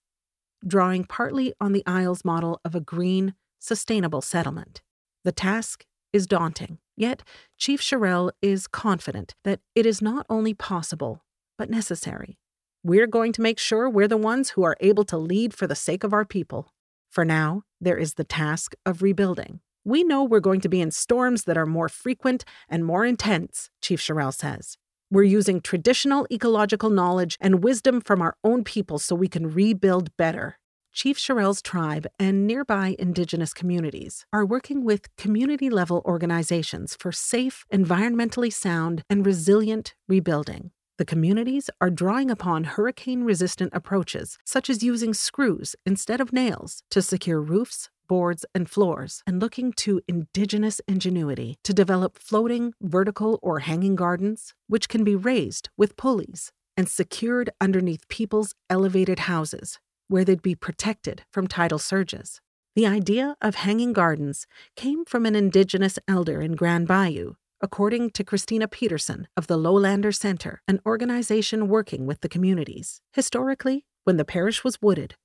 drawing 0.66 1.04
partly 1.04 1.52
on 1.60 1.72
the 1.72 1.82
Isles 1.86 2.24
model 2.24 2.60
of 2.64 2.74
a 2.74 2.80
green, 2.80 3.34
sustainable 3.58 4.20
settlement. 4.20 4.82
The 5.24 5.32
task 5.32 5.84
is 6.12 6.26
daunting, 6.26 6.78
yet 6.96 7.22
Chief 7.56 7.80
Shirell 7.80 8.30
is 8.40 8.66
confident 8.66 9.34
that 9.44 9.60
it 9.74 9.86
is 9.86 10.00
not 10.00 10.26
only 10.28 10.54
possible, 10.54 11.24
but 11.56 11.70
necessary. 11.70 12.38
We're 12.82 13.06
going 13.06 13.32
to 13.32 13.42
make 13.42 13.58
sure 13.58 13.90
we're 13.90 14.08
the 14.08 14.16
ones 14.16 14.50
who 14.50 14.62
are 14.62 14.76
able 14.80 15.04
to 15.04 15.18
lead 15.18 15.52
for 15.52 15.66
the 15.66 15.74
sake 15.74 16.04
of 16.04 16.12
our 16.12 16.24
people. 16.24 16.72
For 17.10 17.24
now, 17.24 17.62
there 17.80 17.98
is 17.98 18.14
the 18.14 18.24
task 18.24 18.74
of 18.86 19.02
rebuilding. 19.02 19.60
We 19.84 20.04
know 20.04 20.22
we're 20.22 20.40
going 20.40 20.60
to 20.60 20.68
be 20.68 20.80
in 20.80 20.90
storms 20.90 21.44
that 21.44 21.56
are 21.56 21.66
more 21.66 21.88
frequent 21.88 22.44
and 22.68 22.84
more 22.84 23.04
intense, 23.04 23.70
Chief 23.80 24.00
Shirell 24.00 24.32
says. 24.32 24.76
We're 25.10 25.22
using 25.22 25.62
traditional 25.62 26.26
ecological 26.30 26.90
knowledge 26.90 27.38
and 27.40 27.64
wisdom 27.64 28.02
from 28.02 28.20
our 28.20 28.36
own 28.44 28.62
people 28.62 28.98
so 28.98 29.14
we 29.14 29.26
can 29.26 29.50
rebuild 29.50 30.14
better. 30.18 30.58
Chief 30.92 31.16
Shirell's 31.16 31.62
tribe 31.62 32.06
and 32.18 32.46
nearby 32.46 32.94
Indigenous 32.98 33.54
communities 33.54 34.26
are 34.34 34.44
working 34.44 34.84
with 34.84 35.16
community 35.16 35.70
level 35.70 36.02
organizations 36.04 36.94
for 37.00 37.10
safe, 37.10 37.64
environmentally 37.72 38.52
sound, 38.52 39.02
and 39.08 39.24
resilient 39.24 39.94
rebuilding. 40.08 40.72
The 40.98 41.06
communities 41.06 41.70
are 41.80 41.88
drawing 41.88 42.30
upon 42.30 42.64
hurricane 42.64 43.22
resistant 43.22 43.70
approaches, 43.72 44.36
such 44.44 44.68
as 44.68 44.82
using 44.82 45.14
screws 45.14 45.74
instead 45.86 46.20
of 46.20 46.34
nails 46.34 46.82
to 46.90 47.00
secure 47.00 47.40
roofs, 47.40 47.88
boards, 48.08 48.44
and 48.54 48.68
floors, 48.68 49.22
and 49.26 49.40
looking 49.40 49.72
to 49.74 50.00
indigenous 50.08 50.80
ingenuity 50.88 51.58
to 51.62 51.72
develop 51.72 52.18
floating, 52.18 52.74
vertical, 52.80 53.38
or 53.42 53.60
hanging 53.60 53.94
gardens, 53.94 54.54
which 54.66 54.88
can 54.88 55.04
be 55.04 55.14
raised 55.14 55.68
with 55.76 55.96
pulleys 55.96 56.50
and 56.76 56.88
secured 56.88 57.50
underneath 57.60 58.08
people's 58.08 58.54
elevated 58.70 59.20
houses, 59.20 59.78
where 60.08 60.24
they'd 60.24 60.42
be 60.42 60.54
protected 60.54 61.22
from 61.32 61.46
tidal 61.46 61.78
surges. 61.78 62.40
The 62.74 62.86
idea 62.86 63.36
of 63.40 63.56
hanging 63.56 63.92
gardens 63.92 64.46
came 64.76 65.04
from 65.04 65.26
an 65.26 65.34
indigenous 65.34 65.98
elder 66.06 66.40
in 66.40 66.52
Grand 66.54 66.86
Bayou, 66.86 67.34
according 67.60 68.10
to 68.10 68.22
Kristina 68.22 68.70
Peterson 68.70 69.26
of 69.36 69.48
the 69.48 69.58
Lowlander 69.58 70.14
Center, 70.14 70.62
an 70.68 70.78
organization 70.86 71.66
working 71.66 72.06
with 72.06 72.20
the 72.20 72.28
communities. 72.28 73.00
Historically, 73.12 73.84
when 74.04 74.16
the 74.16 74.24
parish 74.24 74.62
was 74.62 74.80
wooded, 74.80 75.16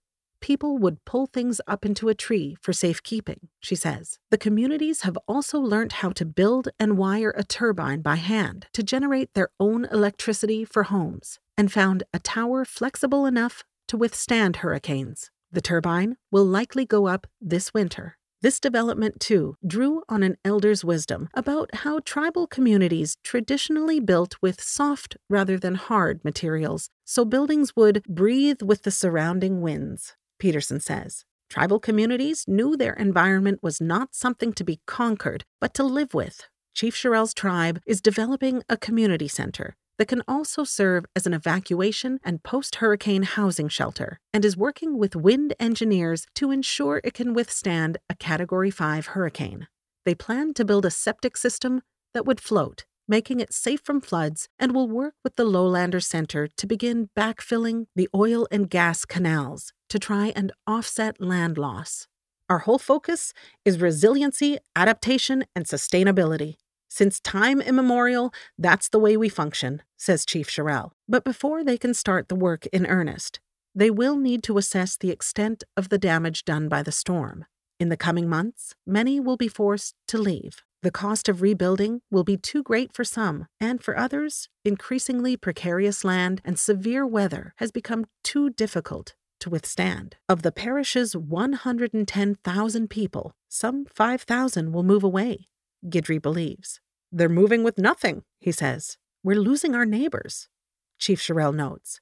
people 0.44 0.78
would 0.78 1.06
pull 1.06 1.26
things 1.26 1.62
up 1.68 1.86
into 1.86 2.10
a 2.10 2.14
tree 2.14 2.58
for 2.62 2.74
safekeeping, 2.74 3.48
she 3.62 3.76
says. 3.76 4.20
The 4.30 4.38
communities 4.38 5.04
have 5.04 5.18
also 5.26 5.58
learned 5.58 5.94
how 5.94 6.10
to 6.10 6.26
build 6.26 6.68
and 6.78 6.98
wire 6.98 7.34
a 7.38 7.46
turbine 7.46 8.02
by 8.02 8.16
hand 8.18 8.68
to 8.74 8.84
generate 8.84 9.34
their 9.34 9.48
own 9.58 9.86
electricity 9.86 10.66
for 10.66 10.84
homes 10.84 11.40
and 11.58 11.72
found 11.72 12.04
a 12.14 12.20
tower 12.20 12.66
flexible 12.66 13.26
enough 13.26 13.64
to 13.88 13.96
withstand 13.96 14.58
hurricanes. 14.58 15.32
The 15.50 15.62
turbine 15.62 16.18
will 16.30 16.44
likely 16.44 16.86
go 16.86 17.08
up 17.08 17.26
this 17.40 17.74
winter. 17.74 18.18
This 18.42 18.60
development, 18.60 19.22
too, 19.22 19.56
drew 19.66 20.04
on 20.10 20.24
an 20.24 20.36
elder's 20.44 20.84
wisdom 20.84 21.30
about 21.34 21.74
how 21.74 22.00
tribal 22.00 22.48
communities 22.48 23.16
traditionally 23.24 24.02
built 24.02 24.36
with 24.42 24.62
soft 24.62 25.16
rather 25.30 25.58
than 25.58 25.76
hard 25.76 26.20
materials, 26.26 26.90
so 27.06 27.24
buildings 27.24 27.78
would 27.78 28.04
breathe 28.10 28.62
with 28.62 28.82
the 28.82 28.92
surrounding 28.92 29.62
winds. 29.62 30.16
Peterson 30.44 30.82
says. 30.82 31.24
Tribal 31.50 31.80
communities 31.80 32.44
knew 32.50 32.76
their 32.76 32.96
environment 32.96 33.60
was 33.64 33.80
not 33.80 34.14
something 34.14 34.52
to 34.52 34.66
be 34.66 34.82
conquered, 34.86 35.46
but 35.62 35.74
to 35.76 35.84
live 35.84 36.14
with. 36.14 36.50
Chief 36.74 36.94
Shirell's 36.94 37.34
tribe 37.34 37.80
is 37.88 38.02
developing 38.02 38.62
a 38.68 38.76
community 38.76 39.30
center 39.30 39.78
that 39.98 40.10
can 40.10 40.22
also 40.28 40.66
serve 40.66 41.06
as 41.16 41.26
an 41.26 41.34
evacuation 41.34 42.20
and 42.26 42.44
post 42.44 42.76
hurricane 42.76 43.24
housing 43.24 43.70
shelter, 43.70 44.20
and 44.34 44.44
is 44.44 44.58
working 44.58 44.98
with 44.98 45.16
wind 45.16 45.54
engineers 45.62 46.26
to 46.36 46.52
ensure 46.52 47.00
it 47.06 47.14
can 47.14 47.34
withstand 47.34 47.98
a 48.10 48.16
Category 48.16 48.70
5 48.70 49.06
hurricane. 49.16 49.68
They 50.04 50.14
plan 50.14 50.54
to 50.56 50.66
build 50.66 50.86
a 50.86 50.92
septic 50.92 51.38
system 51.38 51.84
that 52.14 52.26
would 52.26 52.42
float, 52.42 52.84
making 53.08 53.40
it 53.40 53.54
safe 53.54 53.80
from 53.82 54.02
floods, 54.02 54.50
and 54.60 54.76
will 54.76 54.90
work 54.90 55.14
with 55.24 55.38
the 55.38 55.46
Lowlander 55.46 56.04
Center 56.04 56.50
to 56.58 56.68
begin 56.68 57.10
backfilling 57.18 57.86
the 57.96 58.10
oil 58.14 58.46
and 58.52 58.70
gas 58.70 59.06
canals 59.06 59.72
to 59.94 60.00
try 60.00 60.34
and 60.36 60.52
offset 60.66 61.22
land 61.22 61.56
loss. 61.56 62.08
Our 62.50 62.60
whole 62.66 62.80
focus 62.80 63.32
is 63.64 63.80
resiliency, 63.80 64.58
adaptation, 64.76 65.46
and 65.56 65.66
sustainability. 65.66 66.56
Since 66.90 67.20
time 67.20 67.62
immemorial, 67.62 68.34
that's 68.58 68.90
the 68.90 68.98
way 68.98 69.16
we 69.16 69.30
function, 69.30 69.84
says 69.96 70.26
Chief 70.26 70.50
Shirell. 70.50 70.94
But 71.08 71.24
before 71.24 71.64
they 71.64 71.78
can 71.78 71.94
start 71.94 72.28
the 72.28 72.36
work 72.36 72.66
in 72.74 72.88
earnest, 72.88 73.40
they 73.76 73.92
will 73.92 74.18
need 74.18 74.42
to 74.46 74.58
assess 74.58 74.98
the 74.98 75.12
extent 75.12 75.64
of 75.78 75.90
the 75.90 76.00
damage 76.00 76.44
done 76.44 76.70
by 76.70 76.82
the 76.82 76.92
storm. 76.92 77.46
In 77.80 77.90
the 77.90 77.98
coming 77.98 78.28
months, 78.28 78.74
many 78.88 79.20
will 79.20 79.38
be 79.38 79.48
forced 79.48 79.94
to 80.08 80.18
leave. 80.18 80.64
The 80.82 80.90
cost 80.90 81.30
of 81.30 81.44
rebuilding 81.44 82.02
will 82.10 82.24
be 82.24 82.38
too 82.38 82.64
great 82.64 82.96
for 82.96 83.04
some, 83.04 83.46
and 83.60 83.84
for 83.84 83.96
others, 83.96 84.50
increasingly 84.66 85.38
precarious 85.38 86.04
land 86.04 86.42
and 86.44 86.58
severe 86.58 87.06
weather 87.06 87.54
has 87.58 87.72
become 87.72 88.08
too 88.24 88.50
difficult 88.50 89.14
to 89.44 89.50
withstand. 89.50 90.16
Of 90.28 90.42
the 90.42 90.52
parish's 90.52 91.16
110,000 91.16 92.90
people, 92.90 93.36
some 93.50 93.86
5,000 93.86 94.72
will 94.72 94.84
move 94.84 95.04
away, 95.04 95.48
Guidry 95.86 96.22
believes. 96.22 96.80
They're 97.12 97.30
moving 97.30 97.62
with 97.64 97.78
nothing, 97.78 98.24
he 98.40 98.52
says. 98.52 98.98
We're 99.22 99.40
losing 99.40 99.76
our 99.76 99.86
neighbors, 99.86 100.48
Chief 100.98 101.22
Shirell 101.22 101.54
notes, 101.54 102.00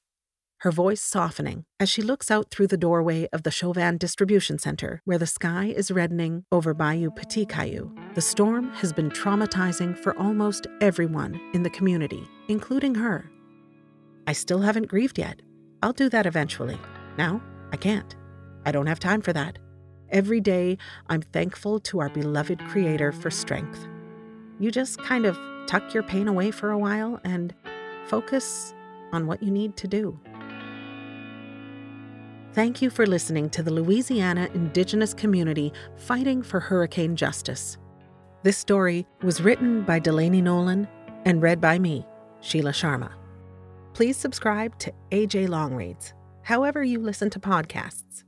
her 0.58 0.70
voice 0.70 1.02
softening 1.02 1.64
as 1.80 1.88
she 1.88 2.00
looks 2.00 2.30
out 2.30 2.50
through 2.50 2.68
the 2.68 2.76
doorway 2.76 3.28
of 3.32 3.42
the 3.42 3.50
Chauvin 3.50 3.98
Distribution 3.98 4.58
Center, 4.58 5.02
where 5.04 5.18
the 5.18 5.26
sky 5.26 5.66
is 5.76 5.90
reddening 5.90 6.44
over 6.52 6.72
Bayou 6.72 7.10
Petit 7.10 7.46
Caillou. 7.46 7.92
The 8.14 8.20
storm 8.20 8.70
has 8.74 8.92
been 8.92 9.10
traumatizing 9.10 9.98
for 9.98 10.16
almost 10.16 10.68
everyone 10.80 11.40
in 11.54 11.64
the 11.64 11.70
community, 11.70 12.28
including 12.46 12.94
her. 12.94 13.28
I 14.28 14.32
still 14.32 14.60
haven't 14.60 14.86
grieved 14.86 15.18
yet. 15.18 15.42
I'll 15.82 15.92
do 15.92 16.08
that 16.10 16.26
eventually. 16.26 16.78
Now, 17.16 17.42
I 17.72 17.76
can't. 17.76 18.14
I 18.64 18.72
don't 18.72 18.86
have 18.86 19.00
time 19.00 19.20
for 19.20 19.32
that. 19.32 19.58
Every 20.10 20.40
day, 20.40 20.78
I'm 21.08 21.22
thankful 21.22 21.80
to 21.80 22.00
our 22.00 22.10
beloved 22.10 22.60
Creator 22.66 23.12
for 23.12 23.30
strength. 23.30 23.86
You 24.58 24.70
just 24.70 24.98
kind 25.02 25.24
of 25.24 25.38
tuck 25.66 25.94
your 25.94 26.02
pain 26.02 26.28
away 26.28 26.50
for 26.50 26.70
a 26.70 26.78
while 26.78 27.20
and 27.24 27.54
focus 28.06 28.74
on 29.12 29.26
what 29.26 29.42
you 29.42 29.50
need 29.50 29.76
to 29.78 29.88
do. 29.88 30.18
Thank 32.52 32.82
you 32.82 32.90
for 32.90 33.06
listening 33.06 33.48
to 33.50 33.62
the 33.62 33.72
Louisiana 33.72 34.48
Indigenous 34.52 35.14
community 35.14 35.72
fighting 35.96 36.42
for 36.42 36.60
hurricane 36.60 37.16
justice. 37.16 37.78
This 38.42 38.58
story 38.58 39.06
was 39.22 39.40
written 39.40 39.82
by 39.82 39.98
Delaney 39.98 40.42
Nolan 40.42 40.86
and 41.24 41.40
read 41.40 41.60
by 41.60 41.78
me, 41.78 42.06
Sheila 42.40 42.72
Sharma. 42.72 43.12
Please 43.94 44.16
subscribe 44.16 44.78
to 44.80 44.92
AJ 45.10 45.48
Long 45.48 45.74
Reads 45.74 46.12
however 46.42 46.82
you 46.82 46.98
listen 46.98 47.30
to 47.30 47.40
podcasts. 47.40 48.24